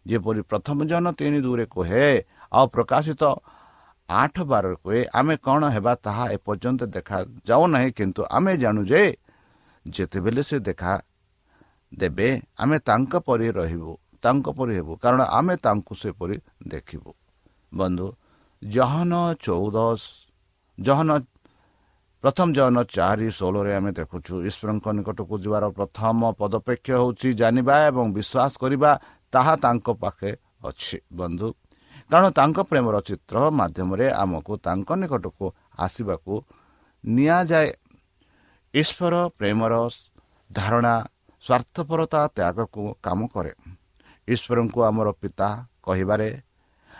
ଯେପରି 0.06 0.40
ପ୍ରଥମ 0.50 0.78
ଜନ 0.90 1.06
ତିନି 1.18 1.38
ଦୂରେ 1.46 1.64
କୁହେ 1.74 2.06
ଆଉ 2.52 2.66
ପ୍ରକାଶିତ 2.74 3.22
ଆଠ 4.08 4.36
ବାର 4.50 4.64
କୁହେ 4.82 5.00
ଆମେ 5.18 5.34
କ'ଣ 5.46 5.62
ହେବା 5.74 5.92
ତାହା 6.04 6.24
ଏପର୍ଯ୍ୟନ୍ତ 6.36 6.80
ଦେଖାଯାଉନାହିଁ 6.96 7.90
କିନ୍ତୁ 7.98 8.20
ଆମେ 8.36 8.52
ଜାଣୁ 8.62 8.80
ଯେ 8.90 9.02
ଯେତେବେଳେ 9.86 10.42
ସେ 10.48 10.56
ଦେଖା 10.68 10.92
ଦେବେ 11.92 12.28
ଆମେ 12.62 12.76
ତାଙ୍କ 12.88 13.12
ପରି 13.26 13.48
ରହିବୁ 13.58 13.92
ତାଙ୍କ 14.24 14.46
ପରି 14.58 14.72
ହେବୁ 14.78 14.92
କାରଣ 15.02 15.20
ଆମେ 15.38 15.54
ତାଙ୍କୁ 15.66 15.92
ସେପରି 16.02 16.36
ଦେଖିବୁ। 16.72 17.10
ବନ୍ଧୁ 17.72 18.06
ଜହନ 18.62 19.12
ଚଉଦ 19.44 19.76
ଜହନ 20.78 21.10
ପ୍ରଥମ 22.24 22.48
ଜହନ 22.56 22.76
ଚାରି 22.86 23.28
ଷୋହଳରେ 23.38 23.72
ଆମେ 23.78 23.90
ଦେଖୁଛୁ 23.98 24.34
ଈଶ୍ୱରଙ୍କ 24.48 24.86
ନିକଟକୁ 24.96 25.34
ଯିବାର 25.44 25.64
ପ୍ରଥମ 25.78 26.18
ପଦପେକ୍ଷ 26.38 26.86
ହେଉଛି 27.00 27.28
ଜାଣିବା 27.40 27.74
ଏବଂ 27.90 28.06
ବିଶ୍ୱାସ 28.16 28.52
କରିବା 28.62 28.90
ତାହା 29.32 29.54
ତାଙ୍କ 29.64 29.86
ପାଖେ 30.02 30.30
ଅଛି 30.68 30.96
ବନ୍ଧୁ। 31.18 31.48
କାରଣ 32.10 32.26
ତାଙ୍କ 32.38 32.58
ପ୍ରେମର 32.70 32.96
ଚିତ୍ର 33.08 33.36
ମାଧ୍ୟମରେ 33.58 34.06
ଆମକୁ 34.22 34.52
ତାଙ୍କ 34.66 34.88
ନିକଟକୁ 35.02 35.46
ଆସିବାକୁ 35.84 36.34
ନିଆଯାଏ। 37.04 37.68
ଈଶ୍ୱର 38.74 39.14
ପ୍ରେମର 39.38 39.72
ଧାରଣା 40.50 40.94
ସ୍ୱାର୍ଥପରତା 41.44 42.20
ତ୍ୟାଗକୁ 42.36 42.82
କାମ 43.02 43.20
କରେ। 43.34 43.52
ଈଶ୍ୱରଙ୍କୁ 44.28 44.78
ଆମର 44.88 45.08
ପିତା 45.20 45.48
କହିବାରେ 45.82 46.28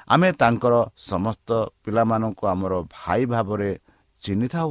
ଆମେ 0.08 0.28
ତାଙ୍କର 0.32 0.74
ସମସ୍ତ 0.96 1.48
ପିଲାମାନଙ୍କୁ 1.84 2.44
ଆମର 2.46 2.72
ଭାଇ 2.96 3.22
ଭାବରେ 3.26 3.70
ଚିହ୍ନିଥାଉ। 4.22 4.70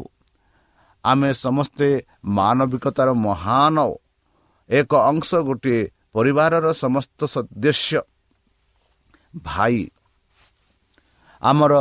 ଆମେ 1.03 1.29
ସମସ୍ତେ 1.33 1.87
ମାନବିକତାର 2.25 3.09
ମହାନ 3.13 3.77
ଏକ 4.69 4.91
ଅଂଶ 4.95 5.29
ଗୋଟିଏ 5.47 5.81
ପରିବାରର 6.13 6.65
ସମସ୍ତ 6.73 7.19
ସଦସ୍ୟ 7.25 7.99
ଭାଇ। 9.43 9.89
ଆମର 11.41 11.73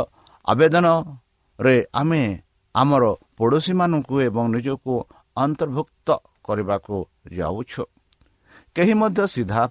ଆବେଦନରେ 0.47 1.75
ଆମେ 1.93 2.23
ଆମର 2.75 3.03
ପଡ଼ୋଶୀମାନଙ୍କୁ 3.37 4.15
ଏବଂ 4.21 4.45
ନିଜକୁ 4.51 4.93
ଅନ୍ତର୍ଭୁକ୍ତ 5.37 6.07
କରିବାକୁ 6.43 6.97
ଯାଉଛୁ। 7.33 7.83
କେହି 8.75 8.93
ମଧ୍ୟ 8.93 9.27
ସିଧା 9.27 9.61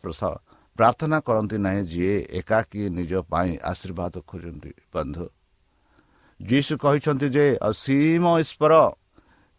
ପ୍ରାର୍ଥନା 0.79 1.19
କରନ୍ତି 1.27 1.57
ନାହିଁ 1.65 1.83
ଯିଏ 1.93 2.17
ଏକାକୀ 2.39 2.83
ନିଜ 2.97 3.13
ପାଇଁ 3.33 3.53
ଆଶୀର୍ବାଦ 3.71 4.15
ଖୋଜନ୍ତି। 4.29 4.73
ବନ୍ଧୁ 4.95 5.25
ଯୀଶୁ 6.41 6.73
କହିଛନ୍ତି 6.83 7.29
ଯେ 7.37 7.47
ଅସୀମ 7.71 8.25
ଈଶ୍ୱର 8.43 8.75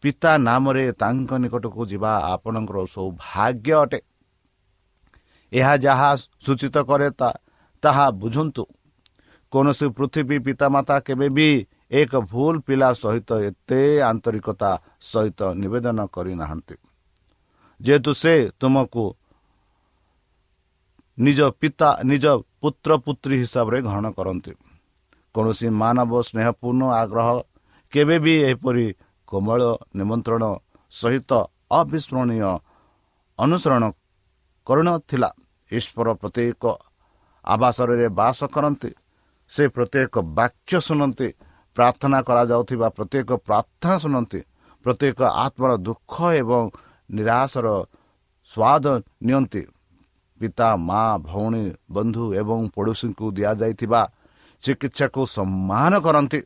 ପିତା 0.03 0.31
ନାମରେ 0.47 0.85
ତାଙ୍କ 1.01 1.31
ନିକଟକୁ 1.43 1.81
ଯିବା 1.91 2.11
ଆପଣଙ୍କର 2.33 2.77
ସୌଭାଗ୍ୟ 2.95 3.71
ଅଟେ। 3.83 3.99
ଏହା 5.51 5.73
ଯାହା 5.85 6.09
ସୂଚିତ 6.45 6.75
କରେ 6.89 7.09
ତାହା 7.83 8.05
ବୁଝନ୍ତୁ। 8.21 8.63
କୌଣସି 9.53 9.85
ପୃଥିବୀ 9.97 10.37
ପିତାମାତା 10.47 10.95
କେବେ 11.05 11.27
ବି 11.37 11.49
ଏକ 11.91 12.11
ଭୁଲ 12.31 12.55
ପିଲା 12.67 12.89
ସହିତ 12.95 13.29
ଏତେ 13.49 13.81
ଆନ୍ତରିକତା 14.01 14.71
ସହିତ 15.11 15.39
ନିବେଦନ 15.61 15.99
କରିନାହାନ୍ତି। 16.15 16.75
ଯେହେତୁ 17.79 18.11
ସେ 18.21 18.33
ତୁମକୁ 18.59 19.05
ନିଜ 21.25 21.39
ପିତା 21.59 21.89
ନିଜ 22.09 22.25
ପୁତ୍ର 22.61 22.91
ପୁତ୍ରୀ 23.05 23.35
ହିସାବରେ 23.43 23.77
ଗ୍ରହଣ 23.85 24.05
କରନ୍ତି। 24.17 24.53
କୌଣସି 25.35 25.67
ମାନବ 25.81 26.11
ସ୍ନେହପୂର୍ଣ୍ଣ 26.27 26.83
ଆଗ୍ରହ 27.01 27.29
କେବେ 27.93 28.17
ବି 28.23 28.33
ଏପରି 28.51 28.87
କୋମଳ 29.29 29.61
ନିମନ୍ତ୍ରଣ 29.97 30.43
ସହିତ 30.93 31.31
ଅବିସ୍ମରଣୀୟ 31.79 32.51
ଅନୁସରଣ 33.39 33.83
କରୁନଥିଲା। 34.67 35.29
ଈଶ୍ୱର 35.71 36.07
ପ୍ରତ୍ୟେକ 36.21 36.63
ଆବାସରେ 37.45 38.07
ବାସ 38.19 38.39
କରନ୍ତି। 38.55 38.91
ସେ 39.51 39.63
ପ୍ରତ୍ୟେକ 39.75 40.13
ବାକ୍ୟ 40.37 40.73
ଶୁଣନ୍ତି। 40.87 41.27
ପ୍ରାର୍ଥନା 41.77 42.19
କରାଯାଉଥିବା 42.27 42.87
ପ୍ରତ୍ୟେକ 42.97 43.29
ପ୍ରାର୍ଥନା 43.47 43.95
ଶୁଣନ୍ତି। 44.03 44.39
ପ୍ରତ୍ୟେକ 44.85 45.19
ଆତ୍ମାର 45.45 45.71
ଦୁଃଖ 45.87 46.13
ଏବଂ 46.41 46.63
ନିରାଶର 47.09 47.67
ସ୍ୱାଦ 48.51 48.85
ନିଅନ୍ତି। 49.27 49.63
ପିତା 50.41 50.67
ମା 50.89 51.01
ଭଉଣୀ 51.29 51.63
ବନ୍ଧୁ 51.95 52.23
ଏବଂ 52.41 52.59
ପଡ଼ୋଶୀଙ୍କୁ 52.75 53.25
ଦିଆଯାଇଥିବା 53.37 54.01
ଚିକିତ୍ସାକୁ 54.63 55.21
ସମ୍ମାନ 55.37 55.93
କରନ୍ତି 56.05 56.39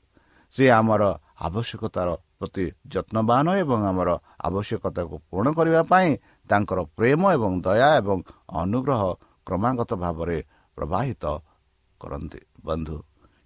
ସେ 0.53 0.63
ଆମର 0.79 1.03
ଆବଶ୍ୟକତାର 1.47 2.10
ପ୍ରତି 2.39 2.65
ଯତ୍ନବାନ 2.93 3.45
ଏବଂ 3.63 3.79
ଆମର 3.91 4.10
ଆବଶ୍ୟକତାକୁ 4.47 5.15
ପୂରଣ 5.29 5.47
କରିବା 5.58 5.81
ପାଇଁ 5.91 6.10
ତାଙ୍କର 6.49 6.79
ପ୍ରେମ 6.97 7.21
ଏବଂ 7.36 7.51
ଦୟା 7.65 7.89
ଏବଂ 7.99 8.17
ଅନୁଗ୍ରହ 8.62 9.01
କ୍ରମାଗତ 9.47 9.91
ଭାବରେ 10.03 10.38
ପ୍ରବାହିତ 10.77 11.23
କରନ୍ତି 12.01 12.39
ବନ୍ଧୁ। 12.67 12.97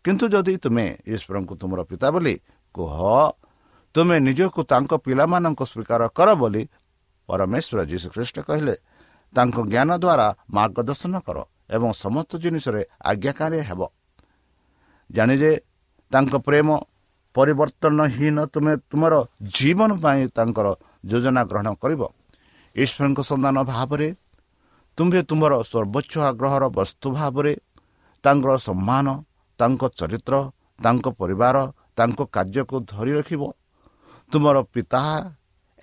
କିନ୍ତୁ 0.05 0.25
ଯଦି 0.33 0.53
ତୁମେ 0.63 0.85
ଈଶ୍ୱରଙ୍କୁ 1.13 1.53
ତୁମର 1.61 1.79
ପିତା 1.89 2.07
ବୋଲି 2.13 2.35
କୁହ 2.75 2.95
ତୁମେ 3.95 4.15
ନିଜକୁ 4.27 4.61
ତାଙ୍କ 4.71 4.91
ପିଲାମାନଙ୍କୁ 5.05 5.63
ସ୍ୱୀକାର 5.71 6.01
କର 6.17 6.29
ବୋଲି 6.41 6.63
ପରମେଶ୍ୱର 7.29 7.79
ଯୀଶୁଖ୍ରୀଷ୍ଟ 7.91 8.37
କହିଲେ 8.47 8.75
ତାଙ୍କ 9.35 9.57
ଜ୍ଞାନ 9.71 9.89
ଦ୍ୱାରା 10.03 10.27
ମାର୍ଗଦର୍ଶନ 10.55 11.13
କର 11.25 11.37
ଏବଂ 11.75 11.89
ସମସ୍ତ 12.03 12.31
ଜିନିଷରେ 12.43 12.81
ଆଜ୍ଞାକାରୀ 13.09 13.59
ହେବ। 13.69 13.81
ଜାଣି 15.09 15.35
ଯେ 15.41 15.51
ତାଙ୍କ 16.11 16.33
ପ୍ରେମ 16.47 16.67
ପରିବର୍ତ୍ତନହୀନ 17.35 18.37
ତୁମେ 18.53 18.73
ତୁମର 18.89 19.13
ଜୀବନ 19.55 19.89
ପାଇଁ 20.03 20.21
ତାଙ୍କର 20.37 20.67
ଯୋଜନା 21.09 21.41
ଗ୍ରହଣ 21.49 21.67
କରିବ। 21.81 22.01
ଈଶ୍ୱରଙ୍କ 22.75 23.19
ସନ୍ଧାନ 23.29 23.57
ଭାବରେ 23.71 24.07
ତୁମ୍ଭେ 24.97 25.21
ତୁମର 25.29 25.53
ସର୍ବୋଚ୍ଚ 25.71 26.13
ଆଗ୍ରହର 26.29 26.63
ବସ୍ତୁ 26.77 27.07
ଭାବରେ 27.17 27.53
ତାଙ୍କର 28.23 28.51
ସମ୍ମାନ 28.67 29.05
ତାଙ୍କ 29.59 29.81
ଚରିତ୍ର 29.99 30.33
ତାଙ୍କ 30.83 31.05
ପରିବାର 31.19 31.57
ତାଙ୍କ 31.97 32.19
କାର୍ଯ୍ୟକୁ 32.35 32.75
ଧରି 32.91 33.11
ରଖିବ। 33.17 33.41
ତୁମର 34.31 34.57
ପିତା 34.73 35.01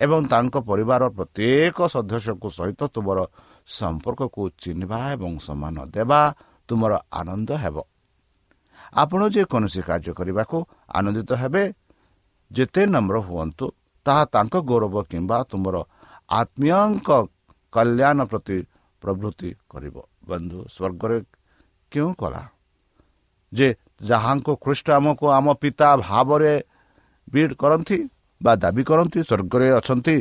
ଏବଂ 0.03 0.21
ତାଙ୍କ 0.31 0.55
ପରିବାର 0.69 1.03
ପ୍ରତ୍ୟେକ 1.17 1.77
ସଦସ୍ୟଙ୍କ 1.93 2.43
ସହିତ 2.57 2.81
ତୁମର 2.95 3.19
ସମ୍ପର୍କକୁ 3.77 4.41
ଚିହ୍ନିବା 4.61 4.99
ଏବଂ 5.15 5.31
ସମ୍ମାନ 5.47 5.75
ଦେବା 5.95 6.21
ତୁମର 6.69 6.93
ଆନନ୍ଦ 7.19 7.49
ହେବ। 7.63 7.77
ଆପଣ 8.93 9.21
ଯେକୌଣସି 9.35 9.81
କାର୍ଯ୍ୟ 9.89 10.11
କରିବାକୁ 10.19 10.57
ଆନନ୍ଦିତ 10.97 11.31
ହେବେ 11.41 11.63
ଯେତେ 12.51 12.81
ନମ୍ର 12.93 13.15
ହୁଅନ୍ତୁ 13.27 13.65
ତାହା 14.05 14.23
ତାଙ୍କ 14.33 14.55
ଗୌରବ 14.69 14.95
କିମ୍ବା 15.11 15.37
ତୁମର 15.51 15.75
ଆତ୍ମୀୟଙ୍କ 16.39 17.09
କଲ୍ୟାଣ 17.73 18.19
ପ୍ରତି 18.31 18.57
ପ୍ରବୃତ୍ତି 19.01 19.49
କରିବ। 19.71 19.95
ବନ୍ଧୁ 20.29 20.59
ସ୍ୱର୍ଗରେ 20.75 21.17
କେଉଁ 21.91 22.11
କଲା 22.21 22.43
ଯେ 23.51 23.67
ଯାହାଙ୍କୁ 24.03 24.51
ଖ୍ରୀଷ୍ଟ 24.63 24.87
ଆମକୁ 24.97 25.25
ଆମ 25.37 25.47
ପିତା 25.61 25.89
ଭାବରେ 26.03 26.53
ବିଡ୍ 27.33 27.53
କରନ୍ତି 27.61 27.97
ବା 28.43 28.51
ଦାବି 28.55 28.83
କରନ୍ତି 28.83 29.19
ସ୍ୱର୍ଗରେ 29.23 29.67
ଅଛନ୍ତି। 29.79 30.17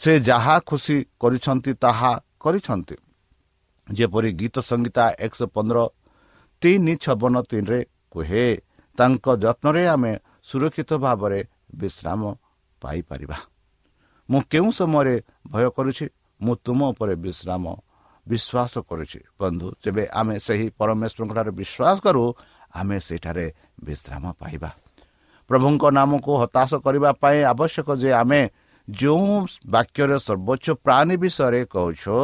ସେ 0.00 0.12
ଯାହା 0.20 0.54
ଖୁସି 0.60 0.96
କରିଛନ୍ତି 1.20 1.72
ତାହା 1.74 2.12
କରିଛନ୍ତି। 2.40 2.96
ଯେପରି 3.88 4.30
ଗୀତ 4.32 4.56
ସଂଗୀତା 4.60 5.04
ଏକଶହ 5.20 5.46
ପନ୍ଦର 5.46 5.78
ତିନି 6.62 6.94
ଛବନ 6.96 7.34
ତିନିରେ 7.42 7.80
କୁହେ 8.10 8.44
ତାଙ୍କ 8.98 9.26
ଯତ୍ନରେ 9.44 9.82
ଆମେ 9.88 10.12
ସୁରକ୍ଷିତ 10.42 10.90
ଭାବରେ 10.94 11.40
ବିଶ୍ରାମ 11.74 12.20
ପାଇପାରିବା। 12.82 13.38
ମୁଁ 14.30 14.40
କେଉଁ 14.50 14.70
ସମୟରେ 14.72 15.14
ଭୟ 15.46 15.66
କରୁଛି? 15.76 16.06
ମୁଁ 16.40 16.54
ତୁମ 16.64 16.80
ଉପରେ 16.92 17.14
ବିଶ୍ରାମ 17.16 17.64
ବିଶ୍ୱାସ 18.26 18.72
କରୁଛି। 18.88 19.20
ବନ୍ଧୁ 19.40 19.66
ଯେବେ 19.84 20.04
ଆମେ 20.20 20.34
ସେହି 20.40 20.66
ପରମେଶ୍ୱରଙ୍କଠାରେ 20.78 21.50
ବିଶ୍ୱାସ 21.60 21.96
କରୁ 22.04 22.24
ଆମେ 22.74 22.96
ସେଠାରେ 23.00 23.46
ବିଶ୍ରାମ 23.84 24.24
ପାଇବା। 24.40 24.70
ପ୍ରଭୁଙ୍କ 25.48 25.82
ନାମକୁ 25.98 26.32
ହତାଶ 26.42 26.70
କରିବା 26.84 27.10
ପାଇଁ 27.22 27.38
ଆବଶ୍ୟକ 27.52 27.88
ଯେ 28.02 28.10
ଆମେ 28.12 28.42
ଯେଉଁ 28.88 29.28
ବାକ୍ୟରେ 29.66 30.16
ସର୍ବୋଚ୍ଚ 30.26 30.66
ପ୍ରାଣୀ 30.84 31.16
ବିଷୟରେ 31.16 31.60
କହୁଛୁ 31.74 32.16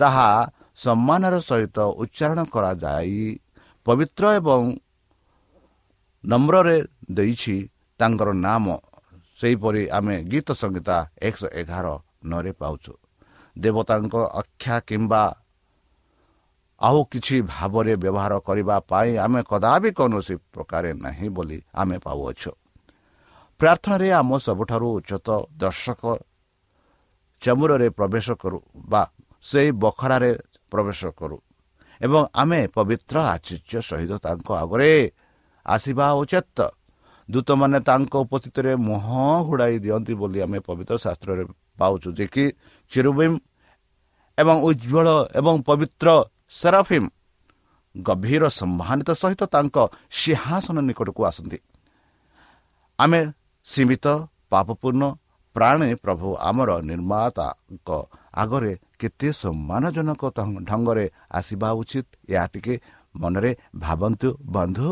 ତାହା 0.00 0.28
ସମ୍ମାନର 0.76 1.34
ସହିତ 1.40 1.78
ଉଚ୍ଚାରଣ 2.02 2.40
କରାଯାଇ 2.54 3.20
ପବିତ୍ର 3.86 4.24
ଏବଂ 4.38 4.62
ନମ୍ରରେ 6.24 6.76
ଦେଇଛି 7.10 7.56
ତାଙ୍କର 8.00 8.28
ନାମ। 8.46 8.66
ସେହିପରି 9.38 9.82
ଆମେ 9.88 10.16
ଗୀତ 10.24 10.48
ସଂହିତା 10.52 10.96
ଏକଶହ 11.22 11.50
ଏଗାର 11.60 11.86
ନରେ 12.24 12.52
ପାଉଛୁ। 12.52 12.92
ଦେବତାଙ୍କ 13.56 14.14
ଆଖ୍ୟା 14.40 14.76
କିମ୍ବା 14.88 15.22
ଆଉ 16.84 16.98
କିଛି 17.10 17.36
ଭାବରେ 17.48 17.92
ବ୍ୟବହାର 17.96 18.34
କରିବା 18.40 18.76
ପାଇଁ 18.84 19.10
ଆମେ 19.24 19.40
କଦାପି 19.44 19.90
କୌଣସି 19.98 20.34
ପ୍ରକାରେ 20.52 20.90
ନାହିଁ 20.98 21.28
ବୋଲି 21.30 21.58
ଆମେ 21.74 21.96
ପାଉଅଛୁ 22.04 22.50
ପ୍ରାର୍ଥନାରେ 23.60 24.08
ଆମ 24.20 24.30
ସବୁଠାରୁ 24.38 24.86
ଉଚ୍ଚତ 24.98 25.28
ଦର୍ଶକ 25.56 26.02
ଚମୁରରେ 27.42 27.88
ପ୍ରବେଶ 27.90 28.26
କରୁ 28.36 28.58
ବା 28.90 29.02
ସେହି 29.44 29.70
ବଖରାରେ 29.78 30.30
ପ୍ରବେଶ 30.72 31.00
କରୁ 31.18 31.36
ଏବଂ 32.00 32.22
ଆମେ 32.34 32.60
ପବିତ୍ର 32.76 33.16
ଆଚର୍ଯ୍ୟ 33.26 33.80
ସହିତ 33.80 34.12
ତାଙ୍କ 34.24 34.48
ଆଗରେ 34.62 34.90
ଆସିବା 35.66 36.06
ଉଚିତ 36.20 36.58
ଦୂତମାନେ 37.28 37.78
ତାଙ୍କ 37.80 38.12
ଉପସ୍ଥିତିରେ 38.24 38.72
ମୁହଁ 38.84 39.24
ଘୋଡ଼ାଇ 39.46 39.76
ଦିଅନ୍ତି 39.84 40.14
ବୋଲି 40.20 40.38
ଆମେ 40.46 40.58
ପବିତ୍ର 40.68 40.94
ଶାସ୍ତ୍ରରେ 41.04 41.44
ପାଉଛୁ 41.78 42.08
ଯେ 42.18 42.26
କି 42.28 42.44
ଚିରୁବିମ୍ 42.92 43.36
ଏବଂ 44.38 44.56
ଉଜ୍ଜଳ 44.68 45.08
ଏବଂ 45.38 45.54
ପବିତ୍ର 45.62 46.08
ସେରାଫିମ୍ 46.54 47.08
ଗଭୀର 47.94 48.44
ସମ୍ମାନିତ 48.50 49.10
ସହିତ 49.14 49.42
ତାଙ୍କ 49.54 49.76
ସିଂହାସନ 50.14 50.76
ନିକଟକୁ 50.88 51.20
ଆସନ୍ତି 51.30 51.58
ଆମେ 52.98 53.20
ସୀମିତ 53.66 54.06
ପାପପୂର୍ଣ୍ଣ 54.50 55.04
ପ୍ରାଣୀ 55.56 55.90
ପ୍ରଭୁ 56.02 56.28
ଆମର 56.40 56.70
ନିର୍ମାତାଙ୍କ 56.82 57.88
ଆଗରେ 58.42 58.72
କେତେ 59.00 59.28
ସମ୍ମାନଜନକ 59.34 60.22
ଢଙ୍ଗରେ 60.68 61.06
ଆସିବା 61.30 61.68
ଉଚିତ 61.80 62.06
ଏହା 62.28 62.46
ଟିକେ 62.52 62.74
ମନରେ 63.14 63.50
ଭାବନ୍ତୁ 63.76 64.28
ବନ୍ଧୁ 64.54 64.88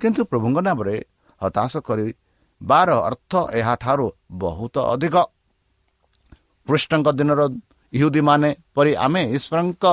କିନ୍ତୁ 0.00 0.20
ପ୍ରଭୁଙ୍କ 0.30 0.58
ନାମରେ 0.68 0.96
ହତାଶ 1.40 1.72
କରିବାର 1.88 2.88
ଅର୍ଥ 3.08 3.32
ଏହାଠାରୁ 3.58 4.06
ବହୁତ 4.38 4.76
ଅଧିକ 4.92 5.16
କୃଷ୍ଣଙ୍କ 6.68 7.08
ଦିନର 7.18 7.40
ଇହୁଦୀମାନେ 7.92 8.50
ପରି 8.74 8.92
ଆମେ 8.98 9.22
ଈଶ୍ୱରଙ୍କ 9.36 9.84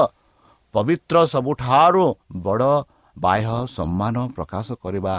ପବିତ୍ର 0.75 1.15
ସବୁଠାରୁ 1.33 2.05
ବଡ଼ 2.45 2.71
ବାହ୍ୟ 3.17 3.57
ସମ୍ମାନ 3.75 4.15
ପ୍ରକାଶ 4.35 4.67
କରିବା 4.83 5.15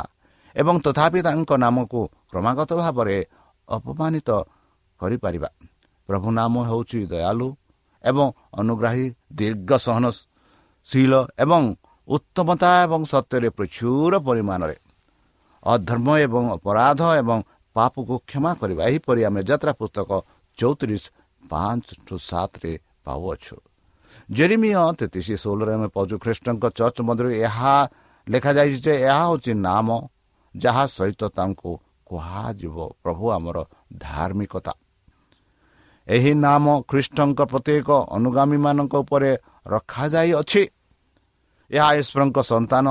ଏବଂ 0.57 0.75
ତଥାପି 0.85 1.21
ତାଙ୍କ 1.27 1.51
ନାମକୁ 1.65 2.01
କ୍ରମାଗତ 2.31 2.71
ଭାବରେ 2.83 3.17
ଅପମାନିତ 3.69 4.29
କରିପାରିବା। 5.01 5.51
ପ୍ରଭୁ 6.09 6.29
ନାମ 6.39 6.55
ହେଉଛି 6.69 6.99
ଦୟାଲୁ 7.13 7.49
ଏବଂ 8.05 8.27
ଅନୁଗ୍ରାହୀ 8.61 9.07
ଦୀର୍ଘ 9.39 9.71
ସହନଶୀଳ 9.87 11.13
ଏବଂ 11.45 11.63
ଉତ୍ତମତା 12.09 12.71
ଏବଂ 12.87 13.01
ସତ୍ୟରେ 13.13 13.49
ପ୍ରଚୁର 13.59 14.13
ପରିମାଣରେ। 14.29 14.77
ଅଧର୍ମ 15.63 16.09
ଏବଂ 16.27 16.45
ଅପରାଧ 16.57 17.01
ଏବଂ 17.21 17.39
ପାପକୁ 17.77 18.15
କ୍ଷମା 18.29 18.53
କରିବା। 18.61 18.83
ଏହିପରି 18.91 19.21
ଆମେ 19.29 19.41
ଯାତ୍ରା 19.51 19.73
ପୁସ୍ତକ 19.81 20.11
ଚଉତିରିଶ 20.59 21.05
ପାଞ୍ଚ 21.43 21.87
ଟୁ 22.07 22.15
ସାତରେ 22.31 22.73
ପାଉଅଛୁ। 23.05 23.57
ଜେରିମିୟ 24.29 24.75
ତେତିଶ 24.99 25.29
ଷୋହଳରେ 25.43 25.73
ଆମେ 25.77 25.89
ପାଉଛୁ 25.95 26.17
ଖ୍ରୀଷ୍ଟଙ୍କ 26.23 26.65
ଚର୍ଚ୍ଚ 26.79 26.99
ମଧ୍ୟରେ 27.09 27.31
ଏହା 27.47 27.75
ଲେଖାଯାଇଛି 28.27 28.79
ଯେ 28.85 28.95
ଏହା 29.07 29.23
ହେଉଛି 29.27 29.53
ନାମ 29.67 29.89
ଯାହା 30.55 30.85
ସହିତ 30.97 31.23
ତାଙ୍କୁ 31.37 31.71
କୁହାଯିବ 32.09 32.77
ପ୍ରଭୁ 33.03 33.25
ଆମର 33.37 33.59
ଧାର୍ମିକତା। 33.99 34.73
ଏହି 36.07 36.33
ନାମ 36.47 36.65
ଖ୍ରୀଷ୍ଟଙ୍କ 36.91 37.41
ପ୍ରତ୍ୟେକ 37.53 37.89
ଅନୁଗାମୀମାନଙ୍କ 38.17 38.95
ଉପରେ 39.05 39.31
ରଖାଯାଇଅଛି। 39.67 40.63
ଏହା 41.71 41.89
ଈଶ୍ୱରଙ୍କ 42.01 42.39
ସନ୍ତାନ 42.53 42.87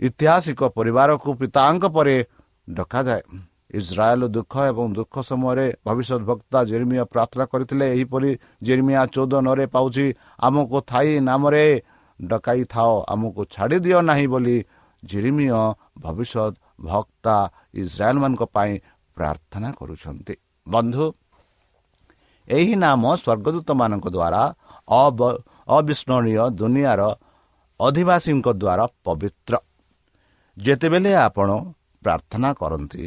ଐତିହାସିକ 0.00 0.60
ପରିବାରକୁ 0.76 1.30
ପିତାଙ୍କ 1.40 1.84
ପରେ 1.96 2.16
ଡକାଯାଏ। 2.68 3.22
ଇସ୍ରାଏଲ 3.72 4.22
ଦୁଃଖ 4.36 4.52
ଏବଂ 4.70 4.86
ଦୁଃଖ 4.98 5.14
ସମୟରେ 5.30 5.66
ଭବିଷ୍ୟତ 5.86 6.22
ବକ୍ତା 6.30 6.58
ଜେର୍ମିଆ 6.70 7.04
ପ୍ରାର୍ଥନା 7.12 7.44
କରିଥିଲେ 7.52 7.86
ଏହିପରି 7.94 8.30
ଜେର୍ମିଆ 8.66 9.02
ଚଉଦ 9.14 9.34
ନରେ 9.46 9.64
ପାଉଛି 9.74 10.06
ଆମକୁ 10.46 10.78
ଥାଇ 10.90 11.10
ନାମରେ 11.28 11.64
ଡକାଇଥାଅ 12.20 12.92
ଆମକୁ 13.12 13.42
ଛାଡ଼ି 13.54 13.78
ଦିଅ 13.84 13.98
ନାହିଁ 14.08 14.26
ବୋଲି 14.32 14.56
ଜେରିମିୟ 15.02 15.48
ଭବିଷ୍ୟତ 16.04 16.54
ଭକ୍ତା 16.88 17.36
ଇସ୍ରାଏଲମାନଙ୍କ 17.82 18.42
ପାଇଁ 18.56 18.72
ପ୍ରାର୍ଥନା 19.16 19.68
କରୁଛନ୍ତି। 19.78 20.34
ବନ୍ଧୁ 20.66 21.04
ଏହି 22.48 22.74
ନାମ 22.84 23.02
ସ୍ୱର୍ଗଦୂତମାନଙ୍କ 23.18 24.06
ଦ୍ୱାରା 24.16 24.42
ଅବିସ୍ମରଣୀୟ 25.68 26.44
ଦୁନିଆର 26.60 27.02
ଅଧିବାସୀଙ୍କ 27.80 28.46
ଦ୍ୱାରା 28.62 28.84
ପବିତ୍ର। 29.06 29.54
ଯେତେବେଳେ 30.56 31.12
ଆପଣ 31.26 31.48
ପ୍ରାର୍ଥନା 32.02 32.48
କରନ୍ତି 32.60 33.02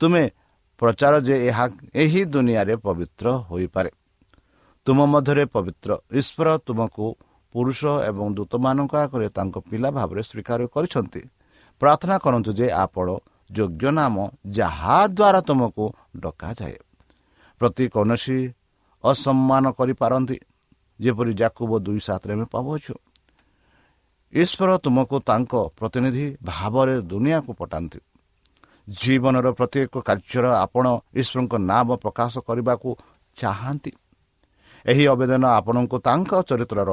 ତୁମେ 0.00 0.24
ପ୍ରଚାର 0.78 1.14
ଯେ 1.20 1.36
ଏହା 1.48 1.64
ଏହି 1.94 2.22
ଦୁନିଆରେ 2.24 2.74
ପବିତ୍ର 2.76 3.26
ହୋଇପାରେ। 3.50 3.90
ତୁମ 4.86 4.98
ମଧ୍ୟରେ 5.12 5.44
ପବିତ୍ର 5.54 5.90
ଈଶ୍ୱର 6.18 6.48
ତୁମକୁ 6.66 7.06
ପୁରୁଷ 7.54 7.80
ଏବଂ 8.10 8.26
ଦୂତମାନଙ୍କ 8.34 8.92
ଆଗରେ 9.04 9.28
ତାଙ୍କ 9.28 9.56
ପିଲା 9.70 9.88
ଭାବରେ 9.90 10.22
ସ୍ୱୀକାର 10.22 10.60
କରିଛନ୍ତି। 10.74 11.22
ପ୍ରାର୍ଥନା 11.80 12.16
କରନ୍ତୁ 12.18 12.50
ଯେ 12.52 12.66
ଆପଣ 12.84 13.08
ଯୋଗ୍ୟ 13.50 13.90
ନାମ 13.90 14.16
ଯାହାଦ୍ୱାରା 14.58 15.40
ତୁମକୁ 15.40 15.84
ଡକାଯାଏ। 16.16 16.78
ପ୍ରତି 17.60 17.84
କୌଣସି 17.88 18.38
ଅସମ୍ମାନ 19.04 19.64
କରିପାରନ୍ତି 19.78 20.36
ଯେପରି 21.00 21.32
ଜାକୁବ 21.34 21.70
ଦୁଇ 21.78 22.00
ସାତରେ 22.00 22.32
ଆମେ 22.34 22.46
ପାଉଅଛୁ। 22.54 22.94
ଈଶ୍ୱର 24.32 24.70
ତୁମକୁ 24.84 25.16
ତାଙ୍କ 25.20 25.52
ପ୍ରତିନିଧି 25.78 26.26
ଭାବରେ 26.44 26.94
ଦୁନିଆକୁ 27.10 27.50
ପଠାନ୍ତି 27.60 27.98
ଜୀବନର 28.88 29.46
ପ୍ରତ୍ୟେକ 29.52 29.94
କାର୍ଯ୍ୟର 30.08 30.46
ଆପଣ 30.64 30.86
ଈଶ୍ୱରଙ୍କ 31.20 31.54
ନାମ 31.70 31.88
ପ୍ରକାଶ 32.04 32.32
କରିବାକୁ 32.48 32.88
ଚାହାନ୍ତି। 33.36 33.92
ଏହି 34.86 35.04
ଆବେଦନ 35.12 35.44
ଆପଣଙ୍କୁ 35.58 35.96
ତାଙ୍କ 36.08 36.30
ଚରିତ୍ରର 36.48 36.90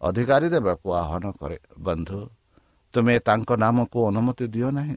ଅଧିକାରୀ 0.00 0.48
ଦେବାକୁ 0.54 0.86
ଆହ୍ୱାନ 1.02 1.24
କରେ। 1.40 1.58
ବନ୍ଧୁ 1.78 2.18
ତୁମେ 2.94 3.14
ତାଙ୍କ 3.18 3.50
ନାମକୁ 3.56 3.98
ଅନୁମତି 4.10 4.44
ଦିଅ 4.54 4.68
ନାହିଁ। 4.78 4.94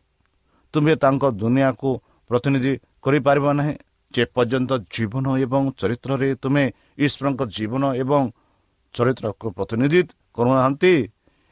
ତୁମେ 0.73 0.93
ତାଙ୍କ 0.95 1.23
ଦୁନିଆକୁ 1.41 1.89
ପ୍ରତିନିଧି 2.29 2.73
କରିପାରିବ 3.03 3.47
ନାହିଁ। 3.59 3.75
ଯେ 4.13 4.23
ପର୍ଯ୍ୟନ୍ତ 4.25 4.71
ଜୀବନ 4.89 5.25
ଏବଂ 5.37 5.63
ଚରିତ୍ରରେ 5.77 6.29
ତୁମେ 6.35 6.63
ଈଶ୍ୱରଙ୍କ 6.97 7.41
ଜୀବନ 7.55 7.83
ଏବଂ 8.03 8.23
ଚରିତ୍ରକୁ 8.95 9.47
ପ୍ରତିନିଧି 9.57 10.01
କରୁନାହାନ୍ତି 10.33 10.93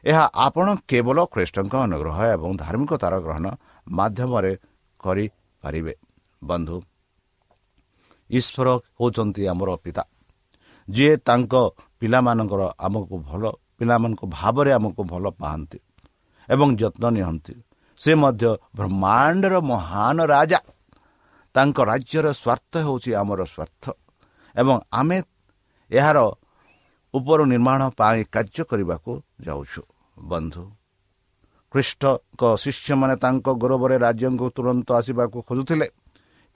ଏହା 0.03 0.23
ଆପଣ 0.45 0.67
କେବଳ 0.89 1.17
ଖ୍ରୀଷ୍ଟଙ୍କ 1.33 1.73
ଅନୁଗ୍ରହ 1.85 2.17
ଏବଂ 2.35 2.49
ଧାର୍ମିକତାର 2.57 3.13
ଗ୍ରହଣ 3.25 3.45
ମାଧ୍ୟମରେ 3.87 4.53
କରିପାରିବେ 5.03 5.93
ବନ୍ଧୁ 6.41 6.77
ଈଶ୍ୱର 8.29 8.67
ହେଉଛନ୍ତି 8.99 9.41
ଆମର 9.51 9.69
ପିତା। 9.83 10.03
ଯିଏ 10.87 11.13
ତାଙ୍କ 11.27 11.53
ପିଲାମାନଙ୍କର 11.99 12.61
ଆମକୁ 12.85 13.15
ଭଲ 13.29 13.43
ପିଲାମାନଙ୍କ 13.77 14.21
ଭାବରେ 14.37 14.71
ଆମକୁ 14.77 15.01
ଭଲ 15.11 15.25
ପାଆନ୍ତି 15.41 15.79
ଏବଂ 16.49 16.67
ଯତ୍ନ 16.81 17.03
ନିଅନ୍ତି 17.15 17.53
ସେ 18.01 18.11
ମଧ୍ୟ 18.21 18.43
ବ୍ରହ୍ମାଣ୍ଡର 18.77 19.53
ମହାନ 19.71 20.17
ରାଜା। 20.33 20.59
ତାଙ୍କ 21.55 21.77
ରାଜ୍ୟର 21.91 22.25
ସ୍ୱାର୍ଥ 22.41 22.73
ହେଉଛି 22.85 23.09
ଆମର 23.21 23.41
ସ୍ୱାର୍ଥ 23.53 23.83
ଏବଂ 24.55 24.75
ଆମେ 24.99 25.17
ଏହାର 25.91 26.17
ଉପର 27.13 27.39
ନିର୍ମାଣ 27.51 27.81
ପାଇଁ 27.99 28.19
କାର୍ଯ୍ୟ 28.33 28.61
କରିବାକୁ 28.69 29.11
ଯାଉଛୁ। 29.45 29.81
ବନ୍ଧୁ 30.17 30.63
ଖ୍ରୀଷ୍ଟଙ୍କ 31.77 32.41
ଶିଷ୍ୟମାନେ 32.57 33.15
ତାଙ୍କ 33.21 33.47
ଗୌରବରେ 33.61 33.95
ରାଜ୍ୟଙ୍କୁ 34.05 34.47
ତୁରନ୍ତ 34.57 34.87
ଆସିବାକୁ 34.99 35.37
ଖୋଜୁଥିଲେ। 35.47 35.87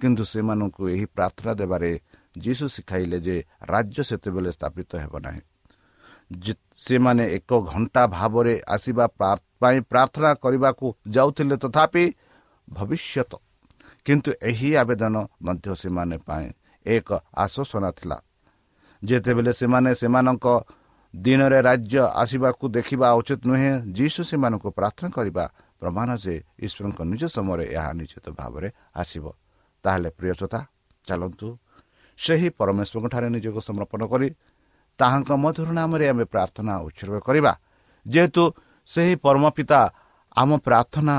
କିନ୍ତୁ 0.01 0.23
ସେମାନଙ୍କୁ 0.31 0.81
ଏହି 0.93 1.05
ପ୍ରାର୍ଥନା 1.15 1.51
ଦେବାରେ 1.61 1.91
ଯୀଶୁ 2.43 2.65
ଶିଖାଇଲେ 2.75 3.17
ଯେ 3.25 3.35
ରାଜ୍ୟ 3.69 4.01
ସେତେବେଳେ 4.09 4.49
ସ୍ଥାପିତ 4.57 4.91
ହେବ 5.03 5.13
ନାହିଁ। 5.25 5.41
ସେମାନେ 6.85 7.23
ଏକ 7.37 7.51
ଘଣ୍ଟା 7.71 8.03
ଭାବରେ 8.17 8.53
ଆସିବା 8.75 9.05
ପାଇଁ 9.61 9.77
ପ୍ରାର୍ଥନା 9.91 10.31
କରିବାକୁ 10.43 10.85
ଯାଉଥିଲେ 11.15 11.55
ତଥାପି 11.63 12.03
ଭବିଷ୍ୟତ। 12.67 13.31
କିନ୍ତୁ 14.05 14.29
ଏହି 14.49 14.69
ଆବେଦନ 14.81 15.15
ମଧ୍ୟ 15.45 15.67
ସେମାନେ 15.81 16.17
ପାଇଁ 16.27 16.47
ଏକ 16.85 17.09
ଆଶ୍ୱାସନା 17.43 17.89
ଥିଲା। 17.97 18.17
ଯେତେବେଳେ 19.01 19.51
ସେମାନେ 19.53 19.91
ସେମାନଙ୍କ 20.01 20.45
ଦିନରେ 21.13 21.59
ରାଜ୍ୟ 21.67 21.99
ଆସିବାକୁ 22.23 22.65
ଦେଖିବା 22.77 23.07
ଉଚିତ 23.19 23.41
ନୁହେଁ। 23.49 23.73
ଯୀଶୁ 23.97 24.21
ସେମାନଙ୍କୁ 24.29 24.69
ପ୍ରାର୍ଥନା 24.77 25.09
କରିବା 25.17 25.45
ପ୍ରମାଣ 25.81 26.09
ଯେ 26.23 26.35
ଈଶ୍ୱରଙ୍କ 26.65 26.99
ନିଜ 27.11 27.23
ସମୟରେ 27.35 27.65
ଏହା 27.75 27.91
ନିଶ୍ଚିତ 27.99 28.25
ଭାବରେ 28.39 28.67
ଆସିବ। 29.01 29.25
ତାହେଲେ 29.83 30.09
ପ୍ରିୟତା 30.17 30.59
ଚାଲନ୍ତୁ 31.07 31.47
ସେହି 32.19 32.47
ପରମେଶ୍ୱରଙ୍କଠାରେ 32.59 33.27
ନିଜକୁ 33.35 33.59
ସମର୍ପଣ 33.67 34.01
କରି 34.11 34.27
ତାହାଙ୍କ 34.99 35.29
ମଧୁର 35.43 35.69
ନାମରେ 35.79 36.05
ଆମେ 36.11 36.25
ପ୍ରାର୍ଥନା 36.33 36.73
ଉତ୍ସର୍ଗ 36.87 37.15
କରିବା। 37.27 37.53
ଯେହେତୁ 38.05 38.43
ସେହି 38.89 39.13
ପରମ 39.25 39.43
ପିତା 39.57 39.79
ଆମ 40.35 40.49
ପ୍ରାର୍ଥନା 40.67 41.15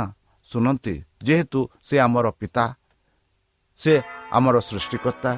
ଶୁଣନ୍ତି 0.51 0.95
ଯେହେତୁ 1.27 1.61
ସେ 1.87 1.97
ଆମର 2.07 2.27
ପିତା 2.41 2.65
ସେ 3.81 3.95
ଆମର 4.37 4.57
ସୃଷ୍ଟିକର୍ତ୍ତା 4.69 5.33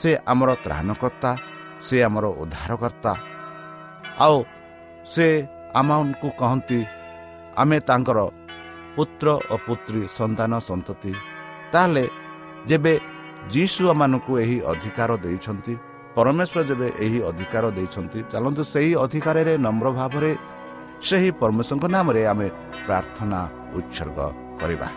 ସେ 0.00 0.10
ଆମର 0.32 0.50
ତ୍ରାଣକର୍ତ୍ତା 0.64 1.30
ସେ 1.86 1.96
ଆମର 2.06 2.24
ଉଦ୍ଧାରକର୍ତ୍ତା 2.42 3.12
ଆଉ 4.24 4.36
ସେ 5.14 5.26
ଆମମାନଙ୍କୁ 5.80 6.28
କହନ୍ତି 6.40 6.78
ଆମେ 7.62 7.78
ତାଙ୍କର 7.88 8.18
ପୁତ୍ର 8.94 9.26
ଓ 9.52 9.54
ପୁତ୍ରୀ 9.66 10.00
ସନ୍ତାନ 10.18 10.52
ସନ୍ତତି। 10.68 11.12
ତାହେଲେ 11.72 12.04
ଯେବେ 12.70 12.94
ଯୀଶୁ 13.54 13.82
ଆମମାନଙ୍କୁ 13.92 14.32
ଏହି 14.42 14.56
ଅଧିକାର 14.72 15.10
ଦେଇଛନ୍ତି 15.24 15.74
ପରମେଶ୍ୱର 16.16 16.60
ଯେବେ 16.70 16.88
ଏହି 17.04 17.18
ଅଧିକାର 17.30 17.64
ଦେଇଛନ୍ତି 17.78 18.18
ଚାଲନ୍ତୁ 18.32 18.62
ସେହି 18.74 18.92
ଅଧିକାରରେ 19.04 19.54
ନମ୍ର 19.66 19.86
ଭାବରେ 19.98 20.30
ସେହି 21.08 21.30
ପରମେଶ୍ୱରଙ୍କ 21.40 21.86
ନାମରେ 21.96 22.22
ଆମେ 22.32 22.48
ପ୍ରାର୍ଥନା 22.86 23.40
ଉତ୍ସର୍ଗ 23.78 24.18
କରିବା। 24.60 24.88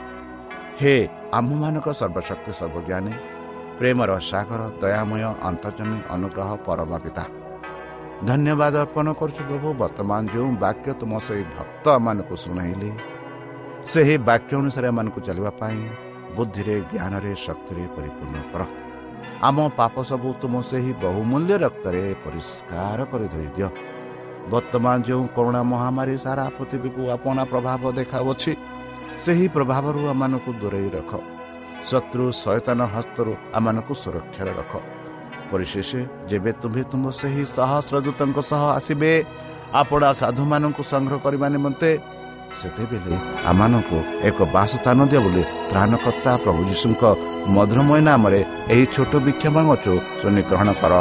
ହେ 0.79 0.93
ଆମ୍ଭମାନଙ୍କ 1.37 1.87
ସର୍ବଶକ୍ତି 1.99 2.51
ସର୍ବଜ୍ଞାନୀ 2.59 3.13
ପ୍ରେମର 3.79 4.11
ସାଗର 4.31 4.61
ଦୟାମୟ 4.81 5.23
ଅନ୍ତର୍ଜମୀ 5.49 5.97
ଅନୁଗ୍ରହ 6.15 6.49
ପରମ 6.65 6.91
ପିତା 7.05 7.23
ଧନ୍ୟବାଦ 8.29 8.73
ଅର୍ପଣ 8.85 9.07
କରୁଛୁ 9.19 9.41
ପ୍ରଭୁ। 9.49 9.67
ବର୍ତ୍ତମାନ 9.81 10.21
ଯେଉଁ 10.33 10.49
ବାକ୍ୟ 10.63 10.89
ତୁମ 11.01 11.11
ସେହି 11.27 11.43
ଭକ୍ତମାନଙ୍କୁ 11.57 12.35
ଶୁଣାଇଲେ 12.43 12.89
ସେହି 13.91 14.15
ବାକ୍ୟ 14.29 14.51
ଅନୁସାରେ 14.61 14.87
ଏମାନଙ୍କୁ 14.93 15.19
ଚାଲିବା 15.27 15.51
ପାଇଁ 15.61 15.79
ବୁଦ୍ଧିରେ 16.35 16.75
ଜ୍ଞାନରେ 16.91 17.31
ଶକ୍ତିରେ 17.45 17.83
ପରିପୂର୍ଣ୍ଣ 17.95 18.37
କର। 18.51 18.61
ଆମ 19.47 19.57
ପାପ 19.79 19.95
ସବୁ 20.09 20.29
ତୁମ 20.41 20.53
ସେହି 20.69 20.91
ବହୁମୂଲ୍ୟ 21.03 21.53
ରକ୍ତରେ 21.65 22.03
ପରିଷ୍କାର 22.23 22.99
କରି 23.11 23.27
ଧୋଇଦିଅ। 23.33 23.69
ବର୍ତ୍ତମାନ 24.51 24.95
ଯେଉଁ 25.07 25.25
କରୋନା 25.35 25.61
ମହାମାରୀ 25.71 26.15
ସାରା 26.25 26.45
ପୃଥିବୀକୁ 26.57 27.01
ଆପଣା 27.15 27.43
ପ୍ରଭାବ 27.51 27.81
ଦେଖାଉଅଛି 27.97 28.51
ସେହି 29.25 29.45
ପ୍ରଭାବରୁ 29.55 30.01
ଆମମାନଙ୍କୁ 30.13 30.51
ଦୂରେଇ 30.61 30.89
ରଖ। 30.97 31.11
ଶତ୍ରୁ 31.89 32.25
ସୟତାନ 32.43 32.79
ହସ୍ତରୁ 32.93 33.31
ଆମମାନଙ୍କୁ 33.57 33.93
ସୁରକ୍ଷାରେ 34.03 34.53
ରଖ। 34.59 34.73
ପରିଶେଷ 35.51 35.89
ଯେବେ 36.29 36.51
ତୁମେ 36.61 36.81
ତୁମ 36.91 37.03
ସେହି 37.19 37.43
ସହସ୍ର 37.55 37.95
ଦୂତଙ୍କ 38.05 38.37
ସହ 38.49 38.61
ଆସିବେ 38.77 39.11
ଆପଣା 39.81 40.09
ସାଧୁମାନଙ୍କୁ 40.21 40.83
ସଂଗ୍ରହ 40.91 41.19
କରିବା 41.25 41.47
ନିମନ୍ତେ 41.55 41.89
ସେତେବେଳେ 42.59 43.15
ଆମମାନଙ୍କୁ 43.49 43.97
ଏକ 44.29 44.37
ବାସସ୍ଥାନ 44.55 44.99
ଦିଅ 45.11 45.21
ବୋଲି 45.25 45.43
ତ୍ରାଣକର୍ତ୍ତା 45.71 46.31
ପ୍ରଭୁ 46.43 46.61
ଯୀଶୁଙ୍କ 46.69 47.03
ମଧୁରମୟ 47.55 48.01
ନାମରେ 48.09 48.41
ଏହି 48.73 48.85
ଛୋଟ 48.95 49.13
ବିକ୍ଷମ 49.25 49.55
ଅଛୁ 49.75 49.93
ଶୁଣି 50.19 50.41
ଗ୍ରହଣ 50.49 50.69
କର। 50.81 50.93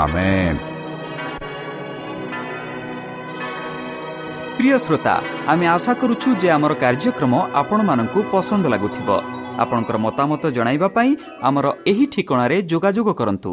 ଆମେ 0.00 0.30
ପ୍ରିୟ 4.56 4.76
ଶ୍ରୋତା 4.84 5.14
ଆମେ 5.52 5.66
ଆଶା 5.76 5.92
କରୁଛୁ 6.00 6.28
ଯେ 6.40 6.48
ଆମର 6.56 6.72
କାର୍ଯ୍ୟକ୍ରମ 6.82 7.32
ଆପଣମାନଙ୍କୁ 7.60 8.18
ପସନ୍ଦ 8.32 8.64
ଲାଗୁଥିବ। 8.72 9.08
ଆପଣଙ୍କର 9.62 9.96
ମତାମତ 10.06 10.42
ଜଣାଇବା 10.56 10.88
ପାଇଁ 10.96 11.10
ଆମର 11.48 11.66
ଏହି 11.90 12.04
ଠିକଣାରେ 12.12 12.56
ଯୋଗାଯୋଗ 12.70 13.08
କରନ୍ତୁ। 13.20 13.52